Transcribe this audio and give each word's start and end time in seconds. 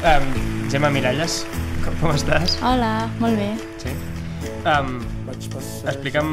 Um, 0.00 0.70
Gemma 0.72 0.88
Miralles, 0.88 1.42
com, 1.84 1.92
com 2.00 2.14
estàs? 2.14 2.54
Hola, 2.64 3.04
molt 3.20 3.36
bé. 3.36 3.50
Sí? 3.82 3.90
Um, 4.64 4.94
explica'm 5.28 6.30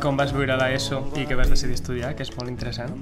com 0.00 0.16
vas 0.16 0.32
viure 0.32 0.56
l'ESO 0.56 1.02
i 1.20 1.26
què 1.28 1.36
vas 1.36 1.52
decidir 1.52 1.76
estudiar, 1.76 2.14
que 2.16 2.24
és 2.24 2.32
molt 2.38 2.48
interessant. 2.48 2.94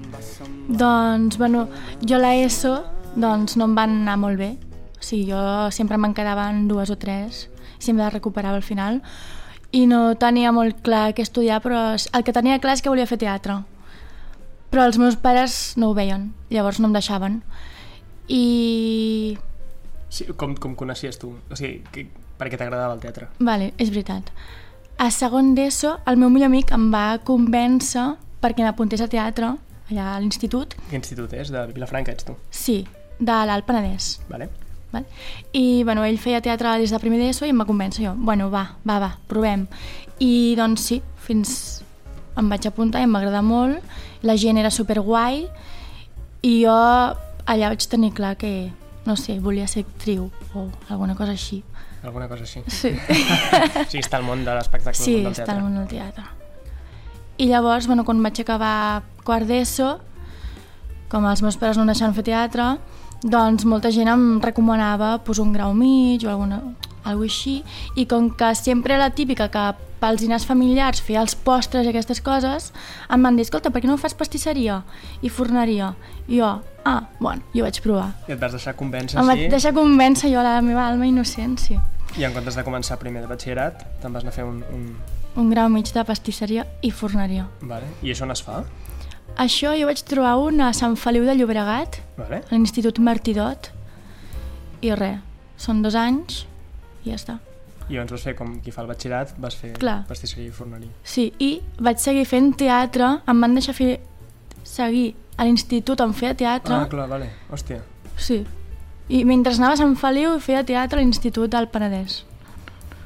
Doncs, 0.67 1.39
bueno, 1.39 1.69
jo 2.03 2.19
la 2.19 2.33
ESO 2.41 2.75
doncs, 3.15 3.55
no 3.55 3.71
em 3.71 3.79
van 3.79 3.95
anar 4.01 4.19
molt 4.19 4.43
bé. 4.43 4.51
O 4.99 5.07
sigui, 5.07 5.29
jo 5.31 5.71
sempre 5.71 6.01
me'n 6.03 6.19
quedaven 6.19 6.67
dues 6.67 6.91
o 6.91 6.99
tres, 6.99 7.45
sempre 7.79 8.03
les 8.03 8.17
recuperava 8.19 8.59
al 8.59 8.67
final, 8.67 8.99
i 9.71 9.87
no 9.87 10.17
tenia 10.19 10.51
molt 10.51 10.83
clar 10.83 11.13
què 11.15 11.23
estudiar, 11.23 11.63
però 11.63 11.93
el 11.95 12.27
que 12.27 12.35
tenia 12.35 12.59
clar 12.59 12.75
és 12.75 12.83
que 12.83 12.91
volia 12.91 13.07
fer 13.07 13.23
teatre. 13.23 13.61
Però 14.75 14.91
els 14.91 14.99
meus 14.99 15.15
pares 15.15 15.77
no 15.79 15.93
ho 15.93 15.95
veien, 15.95 16.33
llavors 16.51 16.83
no 16.83 16.91
em 16.91 16.99
deixaven. 16.99 17.45
I... 18.27 19.39
Sí, 20.15 20.29
com, 20.39 20.55
com 20.55 20.77
coneixies 20.79 21.19
tu? 21.19 21.33
O 21.51 21.59
sigui, 21.59 21.81
que, 21.91 22.07
per 22.39 22.51
què 22.51 22.59
t'agradava 22.61 22.95
el 22.95 23.03
teatre? 23.03 23.29
Vale, 23.43 23.73
és 23.83 23.91
veritat. 23.91 24.31
A 25.03 25.09
segon 25.11 25.55
d'ESO, 25.57 25.97
el 26.07 26.21
meu 26.21 26.31
millor 26.31 26.53
amic 26.53 26.71
em 26.75 26.87
va 26.93 27.19
convèncer 27.27 28.13
perquè 28.45 28.63
m'apuntés 28.63 29.03
a 29.03 29.09
teatre 29.11 29.57
allà 29.91 30.13
a 30.15 30.21
l'institut. 30.23 30.77
Quin 30.91 31.03
institut 31.03 31.35
és? 31.35 31.51
De 31.51 31.65
Vilafranca 31.75 32.15
ets 32.15 32.29
tu? 32.29 32.37
Sí, 32.55 32.85
de 33.19 33.41
l'Alt 33.49 33.67
Penedès. 33.67 34.19
Vale. 34.31 34.49
Val? 34.95 35.09
I 35.53 35.83
bueno, 35.83 36.05
ell 36.07 36.21
feia 36.23 36.43
teatre 36.45 36.77
des 36.79 36.95
de 36.95 37.01
primer 37.03 37.19
d'ESO 37.19 37.49
i 37.49 37.51
em 37.51 37.59
va 37.59 37.67
convèncer 37.67 38.07
jo. 38.07 38.15
Bueno, 38.15 38.47
va, 38.55 38.65
va, 38.87 39.01
va, 39.03 39.11
provem. 39.27 39.67
I 40.23 40.55
doncs 40.59 40.87
sí, 40.93 41.01
fins 41.27 41.57
em 42.39 42.49
vaig 42.51 42.67
apuntar 42.71 43.03
i 43.03 43.09
em 43.09 43.15
va 43.15 43.25
agradar 43.25 43.43
molt. 43.47 43.83
La 44.23 44.39
gent 44.39 44.63
era 44.63 44.71
superguai 44.71 45.45
i 46.47 46.55
jo 46.63 46.75
allà 46.75 47.75
vaig 47.75 47.91
tenir 47.91 48.15
clar 48.15 48.37
que, 48.39 48.71
no 49.05 49.17
sé, 49.17 49.39
volia 49.41 49.67
ser 49.69 49.85
actriu 49.85 50.31
o 50.55 50.69
alguna 50.89 51.15
cosa 51.15 51.33
així. 51.33 51.63
Alguna 52.03 52.29
cosa 52.29 52.45
així. 52.45 52.63
Sí. 52.69 52.93
sí, 53.91 54.01
està 54.01 54.19
al 54.21 54.27
món 54.27 54.45
de 54.45 54.57
l'espectacle, 54.57 55.01
sí, 55.01 55.21
del 55.23 55.33
està 55.33 55.45
teatre. 55.45 55.59
al 55.59 55.63
món 55.65 55.79
del 55.79 55.89
teatre. 55.89 56.25
I 57.37 57.49
llavors, 57.51 57.89
bueno, 57.91 58.05
quan 58.05 58.23
vaig 58.23 58.41
acabar 58.41 59.03
quart 59.25 59.49
d'ESO, 59.49 59.95
com 61.11 61.27
els 61.31 61.43
meus 61.43 61.57
pares 61.61 61.79
no 61.79 61.87
deixaven 61.89 62.15
fer 62.15 62.27
teatre, 62.27 62.75
doncs 63.25 63.65
molta 63.65 63.91
gent 63.95 64.11
em 64.13 64.25
recomanava 64.45 65.19
pues, 65.25 65.41
un 65.41 65.53
grau 65.53 65.73
mig 65.75 66.25
o 66.27 66.31
alguna, 66.31 66.61
alguna 67.05 67.29
així, 67.31 67.63
i 67.97 68.05
com 68.07 68.29
que 68.31 68.53
sempre 68.55 68.95
era 68.95 69.09
la 69.09 69.15
típica 69.17 69.49
que 69.49 69.65
pels 70.05 70.21
dinars 70.21 70.45
familiars 70.45 71.01
feia 71.01 71.23
els 71.25 71.35
postres 71.35 71.87
i 71.87 71.93
aquestes 71.93 72.21
coses, 72.21 72.73
em 73.09 73.25
van 73.25 73.37
dir, 73.37 73.47
escolta, 73.47 73.73
per 73.73 73.81
què 73.81 73.89
no 73.89 73.97
fas 73.97 74.17
pastisseria 74.17 74.83
i 75.25 75.33
forneria? 75.33 75.95
I 76.29 76.43
jo, 76.43 76.51
ah, 76.85 77.01
bueno, 77.21 77.43
jo 77.55 77.65
vaig 77.65 77.81
provar. 77.83 78.11
I 78.29 78.33
et 78.37 78.41
vas 78.41 78.53
deixar 78.53 78.75
convèncer 78.79 79.19
Em 79.21 79.27
vaig 79.27 79.43
així 79.45 79.51
deixar 79.53 79.75
convèncer 79.77 80.31
jo 80.33 80.43
la 80.45 80.61
meva 80.63 80.87
alma 80.87 81.07
innocent, 81.07 81.59
sí. 81.59 81.79
i 82.19 82.25
en 82.25 82.33
comptes 82.33 82.55
de 82.55 82.65
començar 82.67 82.99
primer 83.01 83.23
de 83.25 83.29
batxillerat 83.31 83.85
te'n 84.03 84.13
vas 84.13 84.23
anar 84.23 84.33
a 84.35 84.37
fer 84.37 84.45
un... 84.47 84.63
un... 84.73 84.89
Un 85.35 85.49
grau 85.51 85.69
mig 85.69 85.89
de 85.91 86.05
pastisseria 86.07 86.63
i 86.87 86.93
forneria. 86.95 87.49
Vale. 87.63 87.89
I 88.07 88.13
això 88.13 88.23
on 88.23 88.31
es 88.31 88.43
fa? 88.45 88.61
Això 89.43 89.73
jo 89.75 89.89
vaig 89.89 90.03
trobar 90.07 90.37
un 90.39 90.61
a 90.63 90.69
Sant 90.73 90.95
Feliu 90.95 91.25
de 91.27 91.35
Llobregat, 91.35 91.99
Vale. 92.21 92.45
a 92.45 92.53
l'Institut 92.55 93.01
Martidot, 93.03 93.73
i 94.85 94.93
res, 94.95 95.19
són 95.59 95.83
dos 95.83 95.97
anys 95.99 96.45
i 97.03 97.11
ja 97.11 97.19
està. 97.19 97.39
I 97.89 97.99
llavors 97.99 98.15
vas 98.15 98.23
fer 98.29 98.37
com 98.39 98.55
qui 98.65 98.73
fa 98.73 98.85
el 98.85 98.89
batxillerat, 98.89 99.35
vas 99.43 99.57
fer 99.59 99.75
Clar. 99.77 100.05
pastisseria 100.09 100.49
i 100.49 100.55
forneria. 100.55 100.93
Sí, 101.03 101.33
i 101.43 101.59
vaig 101.83 101.99
seguir 102.01 102.25
fent 102.31 102.55
teatre, 102.61 103.11
em 103.29 103.43
van 103.43 103.59
deixar 103.59 103.75
fer, 103.77 103.99
seguir 104.63 105.11
a 105.37 105.45
l'institut 105.45 106.01
on 106.01 106.15
feia 106.15 106.35
teatre, 106.35 106.75
Ah, 106.75 106.87
clar, 106.89 107.09
vale. 107.09 107.31
Hòstia. 107.51 107.83
sí. 108.17 108.45
I 109.09 109.23
mentre 109.29 109.53
anava 109.53 109.75
a 109.75 109.77
Sant 109.77 109.97
Feliu 110.01 110.39
feia 110.41 110.63
teatre 110.65 110.97
a 110.99 111.03
l'Institut 111.03 111.51
del 111.53 111.67
Penedès. 111.69 112.23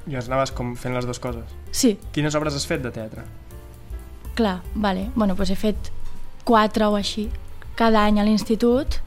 I 0.07 0.11
llavors 0.13 0.29
anaves 0.29 0.53
com 0.55 0.77
fent 0.77 0.95
les 0.95 1.05
dues 1.05 1.19
coses. 1.19 1.43
Sí, 1.73 1.99
Quines 2.13 2.35
obres 2.39 2.55
has 2.55 2.67
fet 2.67 2.83
de 2.83 2.91
teatre? 2.93 3.25
clar, 4.39 4.61
vale. 4.75 5.11
Bueno, 5.17 5.35
doncs 5.35 5.51
he 5.51 5.57
fet 5.57 5.91
quatre 6.45 6.87
o 6.87 6.95
així 6.95 7.29
cada 7.75 8.05
any 8.07 8.21
a 8.21 8.25
l'institut 8.25 9.01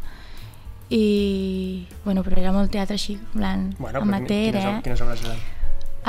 i, 0.90 1.88
bueno, 2.04 2.22
però 2.26 2.38
era 2.42 2.52
molt 2.52 2.70
teatre 2.72 2.96
així, 3.00 3.14
en 3.16 3.40
plan, 3.40 3.64
Bueno, 3.80 4.02
però 4.02 4.04
amateur, 4.04 4.52
quines, 4.52 4.66
eh? 4.66 4.82
quines 4.84 5.02
obres 5.02 5.24
eren? 5.24 5.40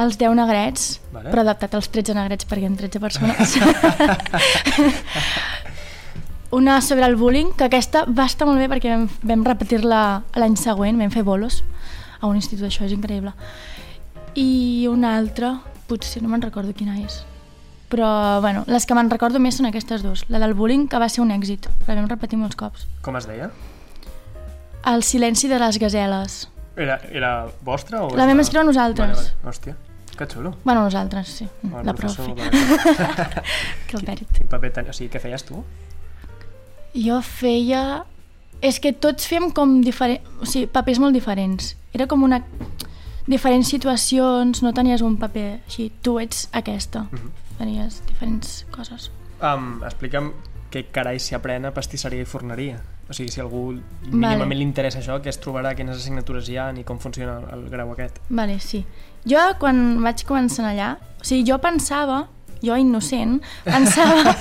Els 0.03 0.19
10 0.19 0.35
negrets, 0.35 0.89
Vale. 1.13 1.31
però 1.31 1.41
adaptat 1.45 1.75
als 1.79 1.87
13 1.95 2.15
negrets 2.19 2.47
perquè 2.51 2.67
en 2.67 2.75
13 2.77 2.99
persones. 2.99 3.55
Una 6.53 6.83
sobre 6.83 7.07
el 7.07 7.17
bullying, 7.17 7.55
que 7.57 7.65
aquesta 7.65 8.05
va 8.05 8.27
estar 8.29 8.45
molt 8.45 8.61
bé 8.61 8.67
perquè 8.69 8.91
vam, 8.93 9.07
vam 9.25 9.45
repetir-la 9.47 10.01
l'any 10.37 10.57
següent, 10.61 10.99
vam 11.01 11.11
fer 11.11 11.23
bolos 11.25 11.63
a 12.21 12.29
un 12.29 12.37
institut, 12.37 12.67
això 12.69 12.85
és 12.85 12.93
increïble. 12.93 13.33
I 14.37 14.87
una 14.91 15.15
altra, 15.17 15.55
potser 15.89 16.21
no 16.21 16.29
me'n 16.29 16.43
recordo 16.45 16.75
quina 16.77 16.99
és. 17.01 17.23
Però, 17.89 18.41
bueno, 18.45 18.67
les 18.69 18.85
que 18.85 18.97
me'n 18.97 19.09
recordo 19.09 19.41
més 19.41 19.57
són 19.57 19.69
aquestes 19.69 20.05
dues. 20.05 20.27
La 20.29 20.39
del 20.43 20.53
bullying, 20.57 20.87
que 20.93 21.01
va 21.01 21.09
ser 21.13 21.23
un 21.25 21.33
èxit, 21.33 21.71
la 21.87 21.97
vam 21.97 22.11
repetir 22.11 22.37
molts 22.41 22.57
cops. 22.61 22.85
Com 23.05 23.17
es 23.17 23.29
deia? 23.29 23.49
El 24.93 25.05
silenci 25.09 25.49
de 25.49 25.61
les 25.61 25.79
gazeles. 25.81 26.37
Era, 26.77 26.99
era 27.13 27.33
vostra? 27.65 28.03
O 28.05 28.13
La 28.17 28.27
vam 28.29 28.41
escriure 28.45 28.65
nosaltres. 28.69 29.17
Vale, 29.17 29.33
vale. 29.41 29.49
Hòstia, 29.49 29.77
que 30.19 30.27
xulo. 30.29 30.53
Bueno, 30.65 30.85
nosaltres, 30.85 31.29
sí. 31.29 31.49
El 31.65 31.87
la 31.87 31.95
profe. 31.97 32.29
vale. 32.29 33.45
Que 33.89 33.97
el 33.97 34.05
mèrit. 34.05 34.29
Quin 34.37 34.53
paper 34.53 34.73
ten... 34.73 34.93
O 34.93 34.97
sigui, 34.97 35.09
què 35.13 35.21
feies 35.21 35.45
tu? 35.49 35.65
Jo 36.95 37.21
feia... 37.25 38.05
És 38.63 38.79
que 38.79 38.93
tots 38.95 39.27
fèiem 39.27 39.51
com 39.51 39.81
diferents... 39.83 40.23
O 40.41 40.47
sigui, 40.47 40.69
papers 40.71 41.01
molt 41.03 41.17
diferents. 41.17 41.75
Era 41.95 42.07
com 42.07 42.23
una... 42.23 42.43
Diferents 43.27 43.69
situacions, 43.71 44.63
no 44.63 44.73
tenies 44.75 45.03
un 45.03 45.17
paper 45.19 45.49
així. 45.67 45.91
Tu 46.03 46.17
ets 46.23 46.49
aquesta. 46.53 47.07
Mhm. 47.11 47.31
Fenies 47.59 48.01
diferents 48.09 48.65
coses. 48.75 49.11
Um, 49.43 49.83
explica'm 49.87 50.33
què 50.73 50.87
carai 50.95 51.21
s'hi 51.21 51.37
aprèn 51.37 51.67
a 51.69 51.73
pastisseria 51.75 52.25
i 52.25 52.29
forneria. 52.29 52.81
O 53.11 53.15
sigui, 53.15 53.31
si 53.35 53.43
algú 53.43 53.75
mínimament 54.07 54.47
Vale. 54.47 54.57
li 54.57 54.65
interessa 54.65 55.01
això, 55.03 55.19
que 55.21 55.29
es 55.29 55.39
trobarà 55.43 55.75
quines 55.77 55.99
assignatures 55.99 56.49
hi 56.49 56.57
ha 56.57 56.71
i 56.79 56.85
com 56.89 56.99
funciona 57.03 57.37
el, 57.41 57.49
el 57.59 57.67
grau 57.71 57.93
aquest. 57.93 58.23
Vale, 58.31 58.59
sí. 58.63 58.85
Jo, 59.29 59.43
quan 59.61 60.01
vaig 60.03 60.25
començar 60.27 60.71
allà... 60.71 60.95
O 61.21 61.27
sigui, 61.27 61.45
jo 61.51 61.59
pensava 61.63 62.25
jo 62.63 62.77
innocent, 62.79 63.41
pensava 63.65 64.37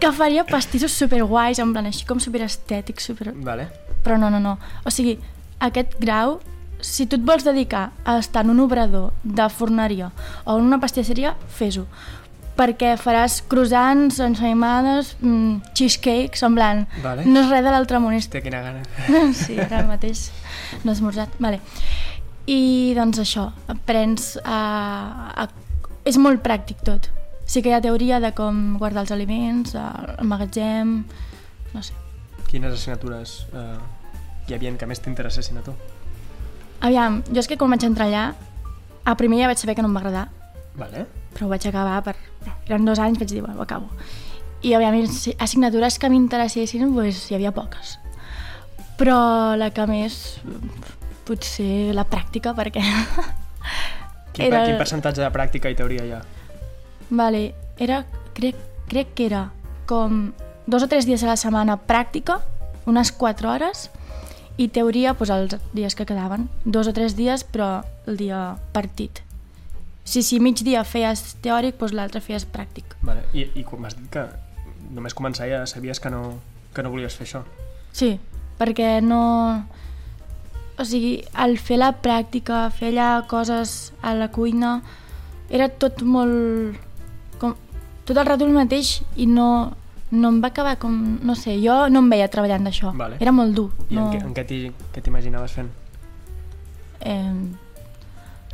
que 0.00 0.12
faria 0.16 0.46
pastissos 0.48 0.94
superguais, 0.96 1.60
en 1.60 1.74
plan 1.74 1.88
així 1.90 2.06
com 2.08 2.20
superestètics, 2.22 3.10
super... 3.12 3.34
Vale. 3.36 3.68
Però 4.04 4.16
no, 4.18 4.30
no, 4.32 4.40
no. 4.40 4.56
O 4.84 4.92
sigui, 4.94 5.18
aquest 5.60 5.98
grau, 6.00 6.38
si 6.80 7.06
tu 7.06 7.18
et 7.20 7.26
vols 7.26 7.44
dedicar 7.44 7.90
a 8.04 8.16
estar 8.18 8.44
en 8.46 8.54
un 8.54 8.64
obrador 8.64 9.12
de 9.22 9.48
forneria 9.52 10.10
o 10.44 10.56
en 10.56 10.64
una 10.64 10.80
pastisseria, 10.80 11.34
fes-ho. 11.58 11.84
Perquè 12.56 12.94
faràs 13.00 13.38
croissants, 13.48 14.18
ensaïmades, 14.24 15.14
mm, 15.20 15.72
cheesecakes, 15.76 16.42
en 16.44 16.56
plan... 16.56 16.82
Vale. 17.04 17.24
No 17.28 17.44
és 17.44 17.52
res 17.52 17.64
de 17.64 17.72
l'altre 17.72 18.00
món, 18.02 18.16
Hòstia, 18.16 18.42
quina 18.44 18.60
gana. 18.64 18.82
sí, 19.42 19.56
ara 19.60 19.84
mateix 19.88 20.28
no 20.82 20.90
he 20.90 20.96
esmorzat. 20.96 21.36
Vale. 21.40 21.60
I 22.50 22.92
doncs 22.96 23.20
això, 23.22 23.50
aprens 23.70 24.34
a, 24.42 24.60
a... 25.44 25.48
És 26.08 26.16
molt 26.20 26.40
pràctic 26.44 26.80
tot. 26.84 27.10
Sí 27.50 27.62
que 27.64 27.72
hi 27.72 27.74
ha 27.74 27.80
teoria 27.82 28.20
de 28.22 28.30
com 28.38 28.76
guardar 28.78 29.02
els 29.02 29.10
aliments, 29.14 29.72
el 29.74 30.26
magatzem, 30.30 30.92
no 31.74 31.82
sé. 31.82 31.96
Quines 32.50 32.70
assignatures 32.76 33.32
eh, 33.50 33.78
hi 34.46 34.54
havia 34.54 34.70
que 34.78 34.86
més 34.86 35.02
t'interessessin 35.02 35.58
a 35.58 35.64
tu? 35.66 35.74
Aviam, 36.86 37.20
jo 37.28 37.42
és 37.42 37.48
que 37.50 37.58
quan 37.58 37.74
vaig 37.74 37.82
entrar 37.88 38.06
allà, 38.06 38.22
a 39.04 39.16
primer 39.18 39.40
ja 39.42 39.50
vaig 39.50 39.58
saber 39.58 39.74
que 39.76 39.82
no 39.82 39.90
em 39.90 39.96
va 39.98 40.02
agradar, 40.04 40.28
Vale. 40.78 41.04
però 41.34 41.48
ho 41.48 41.52
vaig 41.52 41.66
acabar 41.66 41.98
per... 42.06 42.14
Eren 42.70 42.86
dos 42.86 43.02
anys, 43.02 43.18
vaig 43.20 43.34
dir, 43.34 43.42
bueno, 43.42 43.58
ho 43.58 43.66
acabo. 43.66 43.90
I, 44.62 44.72
si- 45.10 45.34
assignatures 45.38 45.98
que 45.98 46.08
m'interessessin, 46.12 46.86
doncs, 46.94 47.26
hi 47.30 47.34
havia 47.38 47.50
poques. 47.56 47.96
Però 49.00 49.56
la 49.58 49.70
que 49.74 49.86
més, 49.90 50.38
potser 51.26 51.90
la 51.98 52.06
pràctica, 52.06 52.54
perquè... 52.54 52.82
Quin, 54.32 54.46
Era- 54.46 54.60
Era... 54.62 54.66
quin 54.70 54.78
percentatge 54.78 55.24
de 55.24 55.30
pràctica 55.34 55.70
i 55.72 55.74
teoria 55.78 56.04
hi 56.06 56.12
ha? 56.14 56.20
Vale, 57.10 57.54
era, 57.78 58.04
crec, 58.34 58.56
crec 58.88 59.14
que 59.14 59.26
era 59.26 59.48
com 59.86 60.32
dos 60.66 60.84
o 60.86 60.88
tres 60.88 61.06
dies 61.06 61.22
a 61.24 61.32
la 61.32 61.38
setmana 61.40 61.76
pràctica, 61.76 62.38
unes 62.86 63.10
quatre 63.12 63.48
hores, 63.50 63.88
i 64.60 64.68
teoria 64.68 65.14
doncs, 65.16 65.30
els 65.30 65.72
dies 65.72 65.96
que 65.96 66.06
quedaven. 66.06 66.48
Dos 66.64 66.88
o 66.90 66.92
tres 66.92 67.16
dies, 67.16 67.44
però 67.44 67.80
el 68.06 68.20
dia 68.20 68.56
partit. 68.74 69.22
Si, 70.04 70.22
si 70.22 70.40
mig 70.40 70.60
dia 70.66 70.82
feies 70.84 71.36
teòric, 71.42 71.78
doncs 71.80 71.94
l'altre 71.96 72.20
feies 72.20 72.46
pràctic. 72.46 72.96
Vale. 73.02 73.24
I, 73.32 73.46
I 73.56 73.64
quan 73.64 73.84
m'has 73.84 73.96
dit 73.96 74.08
que 74.12 74.26
només 74.90 75.16
començar 75.16 75.48
ja 75.50 75.62
sabies 75.70 76.00
que 76.02 76.10
no, 76.12 76.40
que 76.74 76.82
no 76.82 76.92
volies 76.92 77.16
fer 77.16 77.28
això. 77.28 77.44
Sí, 77.92 78.16
perquè 78.58 78.98
no... 79.04 79.20
O 80.80 80.84
sigui, 80.88 81.20
al 81.36 81.58
fer 81.60 81.76
la 81.80 81.92
pràctica, 82.00 82.64
fer 82.72 82.88
allà 82.94 83.26
coses 83.28 83.92
a 84.00 84.14
la 84.16 84.30
cuina, 84.32 84.80
era 85.52 85.68
tot 85.68 86.02
molt... 86.02 86.78
Tot 88.04 88.16
el 88.16 88.26
rato 88.26 88.44
el 88.46 88.52
mateix 88.56 89.02
i 89.16 89.26
no, 89.26 89.72
no 90.10 90.28
em 90.32 90.40
va 90.42 90.48
acabar 90.50 90.76
com... 90.82 90.94
No 91.22 91.34
sé, 91.38 91.58
jo 91.62 91.88
no 91.92 92.00
em 92.02 92.08
veia 92.10 92.28
treballant 92.32 92.64
d'això. 92.66 92.94
Vale. 92.96 93.18
Era 93.20 93.32
molt 93.32 93.54
dur. 93.54 93.68
I 93.88 93.94
no... 93.98 94.08
en 94.08 94.14
què, 94.16 94.22
en 94.26 94.34
què 94.34 94.44
t'hi- 94.48 94.72
què 94.94 95.02
t'imaginaves 95.04 95.52
fent? 95.58 95.70
eh, 97.00 97.32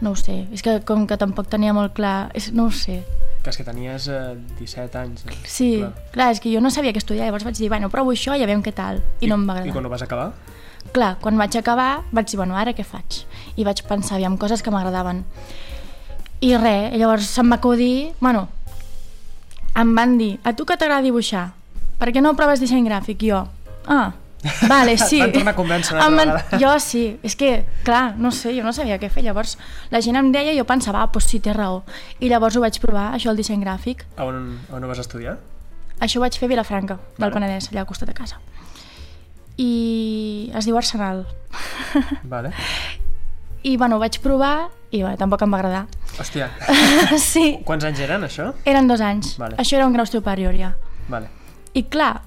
no 0.00 0.10
ho 0.12 0.16
sé, 0.16 0.46
és 0.52 0.62
que 0.62 0.80
com 0.86 1.06
que 1.08 1.16
tampoc 1.18 1.48
tenia 1.48 1.72
molt 1.74 1.94
clar, 1.96 2.30
és, 2.36 2.50
no 2.52 2.66
ho 2.68 2.70
sé. 2.74 3.00
Que 3.42 3.50
és 3.50 3.56
que 3.56 3.64
tenies 3.64 4.08
eh, 4.12 4.34
17 4.58 4.98
anys. 5.00 5.24
Eh? 5.26 5.36
Sí, 5.48 5.70
clar. 5.80 5.92
clar, 6.12 6.28
és 6.34 6.40
que 6.42 6.52
jo 6.52 6.60
no 6.60 6.70
sabia 6.70 6.92
què 6.92 7.00
estudiar, 7.00 7.26
llavors 7.30 7.46
vaig 7.46 7.56
dir, 7.58 7.70
bueno, 7.72 7.88
provo 7.90 8.12
això 8.12 8.36
i 8.36 8.42
ja 8.42 8.46
veiem 8.50 8.62
què 8.62 8.74
tal, 8.76 9.00
i, 9.20 9.26
I 9.26 9.30
no 9.32 9.38
em 9.40 9.46
va 9.48 9.56
agradar. 9.56 9.72
I 9.72 9.74
quan 9.74 9.86
ho 9.88 9.92
vas 9.92 10.04
acabar? 10.04 10.28
Clar, 10.94 11.14
quan 11.22 11.38
vaig 11.40 11.56
acabar 11.58 12.02
vaig 12.14 12.28
dir, 12.30 12.36
bueno, 12.38 12.54
ara 12.60 12.74
què 12.76 12.84
faig? 12.86 13.22
I 13.56 13.64
vaig 13.66 13.80
pensar, 13.88 14.18
aviam, 14.20 14.36
coses 14.38 14.62
que 14.62 14.70
m'agradaven. 14.74 15.24
I 16.44 16.52
res, 16.60 16.92
llavors 17.00 17.26
se'm 17.32 17.50
va 17.50 17.56
acudir, 17.58 18.12
bueno, 18.20 18.46
em 19.76 19.94
van 19.96 20.16
dir, 20.18 20.36
a 20.44 20.54
tu 20.56 20.64
que 20.64 20.76
t'agrada 20.76 21.04
dibuixar? 21.04 21.50
Per 22.00 22.12
què 22.12 22.22
no 22.22 22.36
proves 22.36 22.60
disseny 22.60 22.88
gràfic? 22.88 23.24
I 23.24 23.32
jo, 23.32 23.42
ah, 23.92 24.12
Vale, 24.68 24.96
sí. 25.08 25.20
Van 25.20 25.32
tornar 25.32 25.52
a 25.54 25.56
convèncer 25.56 25.96
Em 26.02 26.16
van... 26.18 26.32
Jo 26.60 26.74
sí, 26.82 27.04
és 27.26 27.36
que, 27.38 27.64
clar, 27.86 28.16
no 28.20 28.30
sé, 28.34 28.52
jo 28.56 28.64
no 28.66 28.72
sabia 28.76 28.98
què 29.02 29.10
fer. 29.12 29.24
Llavors 29.26 29.56
la 29.90 30.02
gent 30.04 30.18
em 30.20 30.30
deia 30.34 30.54
i 30.54 30.60
jo 30.60 30.66
pensava, 30.68 31.02
ah, 31.02 31.10
doncs 31.12 31.30
sí, 31.32 31.40
té 31.42 31.54
raó. 31.56 31.82
I 32.20 32.30
llavors 32.32 32.56
ho 32.56 32.62
vaig 32.64 32.78
provar, 32.82 33.08
això, 33.16 33.32
el 33.32 33.40
disseny 33.40 33.64
gràfic. 33.64 34.06
A 34.16 34.28
on, 34.28 34.58
on 34.70 34.84
ho 34.84 34.92
vas 34.92 35.02
estudiar? 35.02 35.38
Això 36.00 36.20
ho 36.20 36.26
vaig 36.26 36.36
fer 36.36 36.48
a 36.48 36.52
Vilafranca, 36.52 36.98
del 37.16 37.24
vale. 37.24 37.34
Penedès, 37.38 37.70
allà 37.72 37.82
al 37.86 37.88
costat 37.88 38.12
de 38.12 38.16
casa. 38.16 38.40
I 39.56 40.52
es 40.54 40.68
diu 40.68 40.76
Arsenal. 40.76 41.24
Vale. 42.28 42.52
I, 43.66 43.74
bueno, 43.76 43.96
ho 43.96 44.02
vaig 44.02 44.20
provar 44.22 44.68
i, 44.92 45.00
bueno, 45.00 45.16
tampoc 45.18 45.42
em 45.42 45.50
va 45.50 45.58
agradar. 45.58 45.82
Hòstia. 46.20 46.48
sí. 47.32 47.58
Quants 47.66 47.88
anys 47.88 48.04
eren, 48.06 48.22
això? 48.28 48.52
Eren 48.68 48.86
dos 48.86 49.02
anys. 49.02 49.34
Vale. 49.40 49.58
Això 49.58 49.80
era 49.80 49.88
un 49.88 49.96
grau 49.96 50.06
superior, 50.06 50.54
ja. 50.54 50.72
Vale. 51.10 51.28
I, 51.74 51.82
clar, 51.90 52.20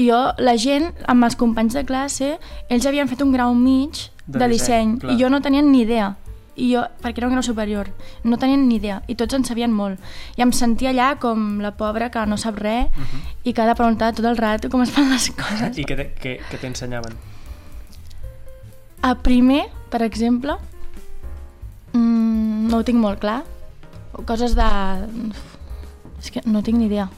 jo, 0.00 0.22
la 0.40 0.56
gent, 0.56 0.88
amb 1.12 1.28
els 1.28 1.36
companys 1.36 1.76
de 1.76 1.84
classe, 1.84 2.32
ells 2.72 2.88
havien 2.88 3.10
fet 3.10 3.20
un 3.22 3.34
grau 3.36 3.52
mig 3.54 4.08
de, 4.24 4.38
de 4.38 4.48
disseny, 4.54 4.96
disseny 4.96 5.12
i 5.12 5.20
jo 5.20 5.28
no 5.28 5.42
tenien 5.44 5.68
ni 5.68 5.84
idea 5.84 6.14
i 6.56 6.68
jo, 6.74 6.82
perquè 7.00 7.22
era 7.22 7.28
un 7.28 7.36
grau 7.36 7.44
superior, 7.44 7.88
no 8.28 8.36
tenien 8.40 8.66
ni 8.68 8.76
idea, 8.76 8.98
i 9.08 9.16
tots 9.16 9.36
en 9.36 9.44
sabien 9.48 9.72
molt. 9.72 10.00
I 10.36 10.44
em 10.44 10.52
sentia 10.52 10.90
allà 10.92 11.14
com 11.20 11.62
la 11.64 11.72
pobra 11.78 12.10
que 12.12 12.24
no 12.28 12.36
sap 12.36 12.58
res 12.60 12.86
uh 12.92 13.02
-huh. 13.02 13.20
i 13.44 13.52
que 13.52 13.62
ha 13.62 13.66
de 13.66 13.74
preguntar 13.74 14.12
tot 14.14 14.24
el 14.24 14.36
rato 14.36 14.68
com 14.68 14.82
es 14.82 14.90
fan 14.90 15.10
les 15.10 15.30
coses. 15.42 15.78
I 15.78 15.84
què 15.84 16.58
t'ensenyaven? 16.60 17.31
A 19.02 19.14
primer, 19.18 19.64
per 19.90 20.02
exemple, 20.06 20.56
mmm, 21.92 22.68
no 22.70 22.78
ho 22.78 22.86
tinc 22.86 23.00
molt 23.02 23.20
clar, 23.22 23.42
coses 24.28 24.54
de... 24.54 24.68
És 26.22 26.30
que 26.30 26.42
no 26.46 26.62
tinc 26.62 26.78
ni 26.78 26.86
idea. 26.86 27.08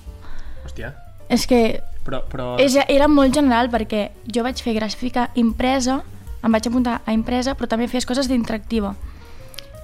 Hòstia. 0.65 0.95
És 1.29 1.45
que 1.49 1.61
però, 2.05 2.21
però... 2.29 2.55
És, 2.61 2.77
era 2.89 3.09
molt 3.09 3.35
general 3.37 3.71
perquè 3.73 4.07
jo 4.29 4.45
vaig 4.45 4.61
fer 4.65 4.77
gràfica 4.77 5.31
impresa, 5.41 6.03
em 6.45 6.53
vaig 6.53 6.69
apuntar 6.69 7.01
a 7.05 7.15
impresa, 7.17 7.57
però 7.57 7.69
també 7.71 7.89
fes 7.89 8.07
coses 8.09 8.29
d'interactiva. 8.29 8.95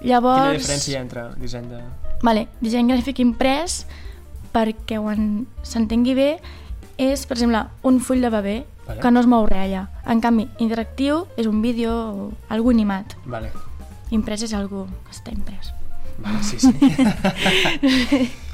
Llavors... 0.05 0.53
Quina 0.53 0.61
diferència 0.61 0.93
hi 0.93 0.99
ha 0.99 1.05
entre 1.05 1.27
disseny 1.41 1.69
de... 1.73 1.81
Vale, 2.25 2.47
disseny 2.61 2.93
gràfic 2.93 3.23
imprès, 3.25 3.83
perquè 4.53 5.01
quan 5.01 5.47
s'entengui 5.65 6.17
bé, 6.17 6.31
és, 7.01 7.25
per 7.25 7.39
exemple, 7.39 7.65
un 7.89 8.01
full 8.05 8.21
de 8.21 8.33
bebè 8.33 8.57
vale. 8.91 9.01
que 9.03 9.11
no 9.11 9.23
es 9.23 9.29
mou 9.31 9.47
res 9.49 9.65
allà. 9.67 9.87
En 10.11 10.21
canvi, 10.23 10.49
interactiu 10.59 11.25
és 11.41 11.49
un 11.51 11.63
vídeo 11.63 11.93
o 11.93 12.31
algú 12.53 12.75
animat. 12.75 13.17
Vale. 13.25 13.53
Imprès 14.11 14.45
és 14.47 14.55
algú 14.57 14.87
que 15.07 15.15
està 15.15 15.33
imprès. 15.35 15.73
Vale, 16.21 16.43
sí, 16.45 16.59
sí. 16.61 16.71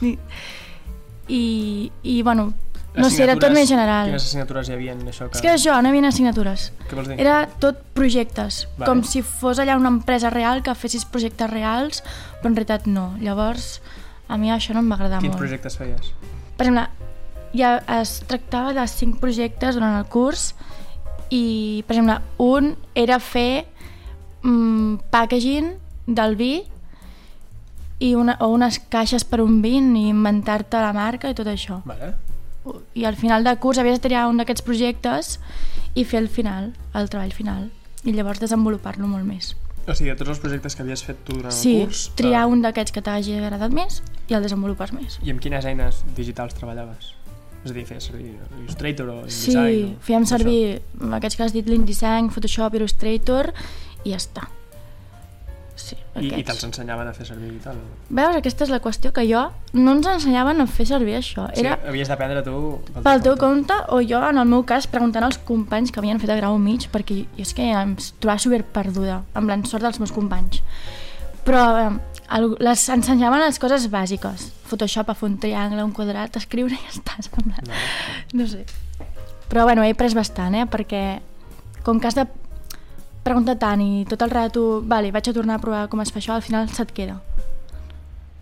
I, 1.26 1.90
i 2.06 2.22
bueno, 2.22 2.52
no 2.96 3.10
sé, 3.10 3.24
era 3.26 3.36
tot 3.36 3.52
més 3.52 3.68
general. 3.68 4.08
Quines 4.08 4.24
assignatures 4.24 4.70
hi 4.70 4.74
havia 4.76 4.94
en 4.96 5.02
això? 5.10 5.28
Que... 5.28 5.36
És 5.36 5.44
que 5.44 5.50
això, 5.52 5.74
no 5.82 5.90
hi 5.90 5.96
havia 5.96 6.12
assignatures. 6.12 6.68
Què 6.86 6.96
vols 6.96 7.10
dir? 7.10 7.18
Era 7.22 7.40
tot 7.62 7.82
projectes, 7.96 8.64
vale. 8.76 8.88
com 8.88 9.02
si 9.04 9.22
fos 9.26 9.60
allà 9.62 9.76
una 9.80 9.92
empresa 9.92 10.30
real 10.32 10.62
que 10.64 10.74
fessis 10.78 11.04
projectes 11.04 11.50
reals, 11.52 12.02
però 12.38 12.52
en 12.52 12.56
realitat 12.56 12.86
no. 12.88 13.10
Llavors, 13.20 13.80
a 14.28 14.38
mi 14.40 14.52
això 14.54 14.76
no 14.76 14.84
em 14.84 14.92
va 14.92 15.00
agradar 15.00 15.20
Quins 15.20 15.34
molt. 15.34 15.42
Quins 15.42 15.50
projectes 15.50 15.76
feies? 15.82 16.14
Per 16.56 16.68
exemple, 16.68 17.12
ja 17.58 17.78
es 18.00 18.20
tractava 18.28 18.74
de 18.76 18.86
cinc 18.90 19.18
projectes 19.22 19.78
durant 19.78 19.98
el 19.98 20.06
curs 20.12 20.52
i, 21.30 21.82
per 21.86 21.96
exemple, 21.96 22.20
un 22.38 22.74
era 22.94 23.18
fer 23.18 23.66
mm, 24.42 25.08
packaging 25.10 25.72
del 26.06 26.36
vi 26.38 26.54
i 27.98 28.12
una, 28.14 28.36
o 28.44 28.52
unes 28.52 28.78
caixes 28.92 29.24
per 29.24 29.40
un 29.40 29.60
vin 29.64 29.94
i 29.96 30.08
inventar-te 30.12 30.78
la 30.84 30.92
marca 30.94 31.32
i 31.32 31.36
tot 31.38 31.48
això. 31.48 31.80
Vale 31.88 32.14
i 32.94 33.04
al 33.04 33.16
final 33.16 33.44
de 33.44 33.56
curs 33.56 33.78
havies 33.78 34.00
de 34.00 34.08
triar 34.08 34.26
un 34.30 34.40
d'aquests 34.40 34.64
projectes 34.66 35.36
i 35.94 36.04
fer 36.04 36.20
el 36.22 36.28
final, 36.28 36.72
el 36.94 37.10
treball 37.12 37.32
final, 37.32 37.68
i 38.04 38.14
llavors 38.16 38.42
desenvolupar-lo 38.42 39.08
molt 39.10 39.26
més. 39.26 39.54
O 39.86 39.94
sigui, 39.94 40.10
de 40.10 40.16
tots 40.18 40.32
els 40.34 40.40
projectes 40.42 40.74
que 40.74 40.82
havies 40.82 41.04
fet 41.06 41.20
tu 41.26 41.36
durant 41.36 41.54
sí, 41.54 41.76
el 41.76 41.86
curs... 41.86 42.06
Sí, 42.08 42.14
triar 42.18 42.46
uh... 42.46 42.54
un 42.54 42.64
d'aquests 42.64 42.94
que 42.94 43.02
t'hagi 43.06 43.36
agradat 43.38 43.74
més 43.74 44.00
i 44.26 44.34
el 44.34 44.42
desenvolupes 44.42 44.92
més. 44.96 45.20
I 45.22 45.30
amb 45.34 45.42
quines 45.42 45.68
eines 45.68 46.02
digitals 46.18 46.58
treballaves? 46.58 47.12
És 47.66 47.72
a 47.72 47.74
dir, 47.74 47.86
feies 47.88 48.04
servir 48.06 48.28
Illustrator 48.60 49.08
o 49.10 49.16
InDesign? 49.24 49.56
Sí, 49.56 49.86
o... 49.90 50.04
fèiem 50.06 50.26
servir 50.30 50.60
això? 50.76 51.14
aquests 51.18 51.38
que 51.38 51.48
has 51.48 51.56
dit 51.56 51.66
l'InDesign, 51.66 52.30
Photoshop, 52.34 52.76
Illustrator 52.78 53.50
i 54.06 54.12
ja 54.12 54.20
està. 54.20 54.46
Sí, 55.76 55.96
I, 56.16 56.30
I 56.40 56.44
te'ls 56.46 56.62
ensenyaven 56.64 57.10
a 57.10 57.12
fer 57.12 57.26
servir 57.28 57.50
i 57.52 57.58
tal? 57.60 57.76
Veus, 58.08 58.38
aquesta 58.38 58.64
és 58.64 58.70
la 58.72 58.78
qüestió, 58.80 59.10
que 59.12 59.26
jo 59.28 59.42
no 59.76 59.92
ens 59.92 60.06
ensenyaven 60.08 60.62
a 60.62 60.66
fer 60.70 60.86
servir 60.88 61.18
això. 61.18 61.50
Era 61.52 61.74
sí, 61.76 61.90
havies 61.90 62.08
d'aprendre 62.08 62.40
tu 62.46 62.54
pel, 62.86 63.02
pel 63.04 63.24
teu 63.26 63.36
compte. 63.40 63.76
o 63.92 64.00
jo, 64.00 64.22
en 64.24 64.40
el 64.40 64.48
meu 64.48 64.64
cas, 64.68 64.88
preguntant 64.88 65.26
als 65.26 65.36
companys 65.50 65.92
que 65.92 66.00
havien 66.00 66.22
fet 66.22 66.32
a 66.32 66.38
grau 66.38 66.56
mig, 66.62 66.88
perquè 66.94 67.18
jo 67.26 67.44
és 67.44 67.52
que 67.52 67.66
em 67.68 67.92
trobava 68.22 68.40
super 68.46 68.62
perduda, 68.78 69.20
amb 69.36 69.52
l'ensort 69.52 69.84
dels 69.84 70.00
meus 70.00 70.14
companys. 70.16 70.62
Però 71.44 71.66
el, 72.34 72.56
les 72.62 72.88
ensenyaven 72.90 73.42
les 73.44 73.58
coses 73.62 73.86
bàsiques. 73.92 74.48
Photoshop, 74.66 75.10
a 75.10 75.14
fer 75.14 75.28
un 75.28 75.36
triangle, 75.42 75.84
un 75.84 75.94
quadrat, 75.94 76.36
escriure 76.40 76.74
i 76.74 76.82
ja 76.82 76.96
està. 76.96 77.20
No. 77.46 78.42
no 78.42 78.46
sé. 78.50 78.64
Però 79.48 79.64
bueno, 79.64 79.84
he 79.84 79.92
après 79.94 80.14
bastant, 80.14 80.54
eh? 80.58 80.66
perquè 80.66 81.20
com 81.86 82.00
que 82.00 82.08
has 82.08 82.16
de 82.18 82.26
pregunta 83.26 83.56
tant 83.58 83.82
i 83.82 84.04
tot 84.10 84.22
el 84.22 84.30
rato, 84.30 84.82
vale, 84.82 85.12
vaig 85.14 85.30
a 85.30 85.34
tornar 85.34 85.58
a 85.58 85.62
provar 85.62 85.86
com 85.90 86.02
es 86.02 86.12
fa 86.14 86.20
això, 86.22 86.34
al 86.34 86.42
final 86.42 86.68
se't 86.70 86.94
queda. 86.94 87.20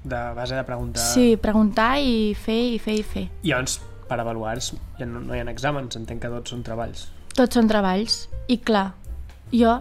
De 0.05 0.21
base 0.37 0.57
de 0.57 0.65
preguntar... 0.65 1.01
Sí, 1.01 1.37
preguntar 1.41 1.99
i 2.01 2.33
fer, 2.37 2.61
i 2.77 2.79
fer, 2.79 2.99
i 3.01 3.05
fer. 3.05 3.27
I 3.43 3.53
llavors, 3.53 3.79
per 4.09 4.19
avaluar 4.21 4.59
ja 4.61 5.07
no, 5.09 5.21
no 5.25 5.37
hi 5.37 5.41
ha 5.41 5.47
exàmens, 5.53 5.97
entenc 6.01 6.25
que 6.25 6.33
tots 6.33 6.53
són 6.53 6.65
treballs. 6.65 7.07
Tots 7.35 7.57
són 7.57 7.69
treballs, 7.69 8.19
i 8.49 8.59
clar, 8.61 8.91
jo, 9.53 9.79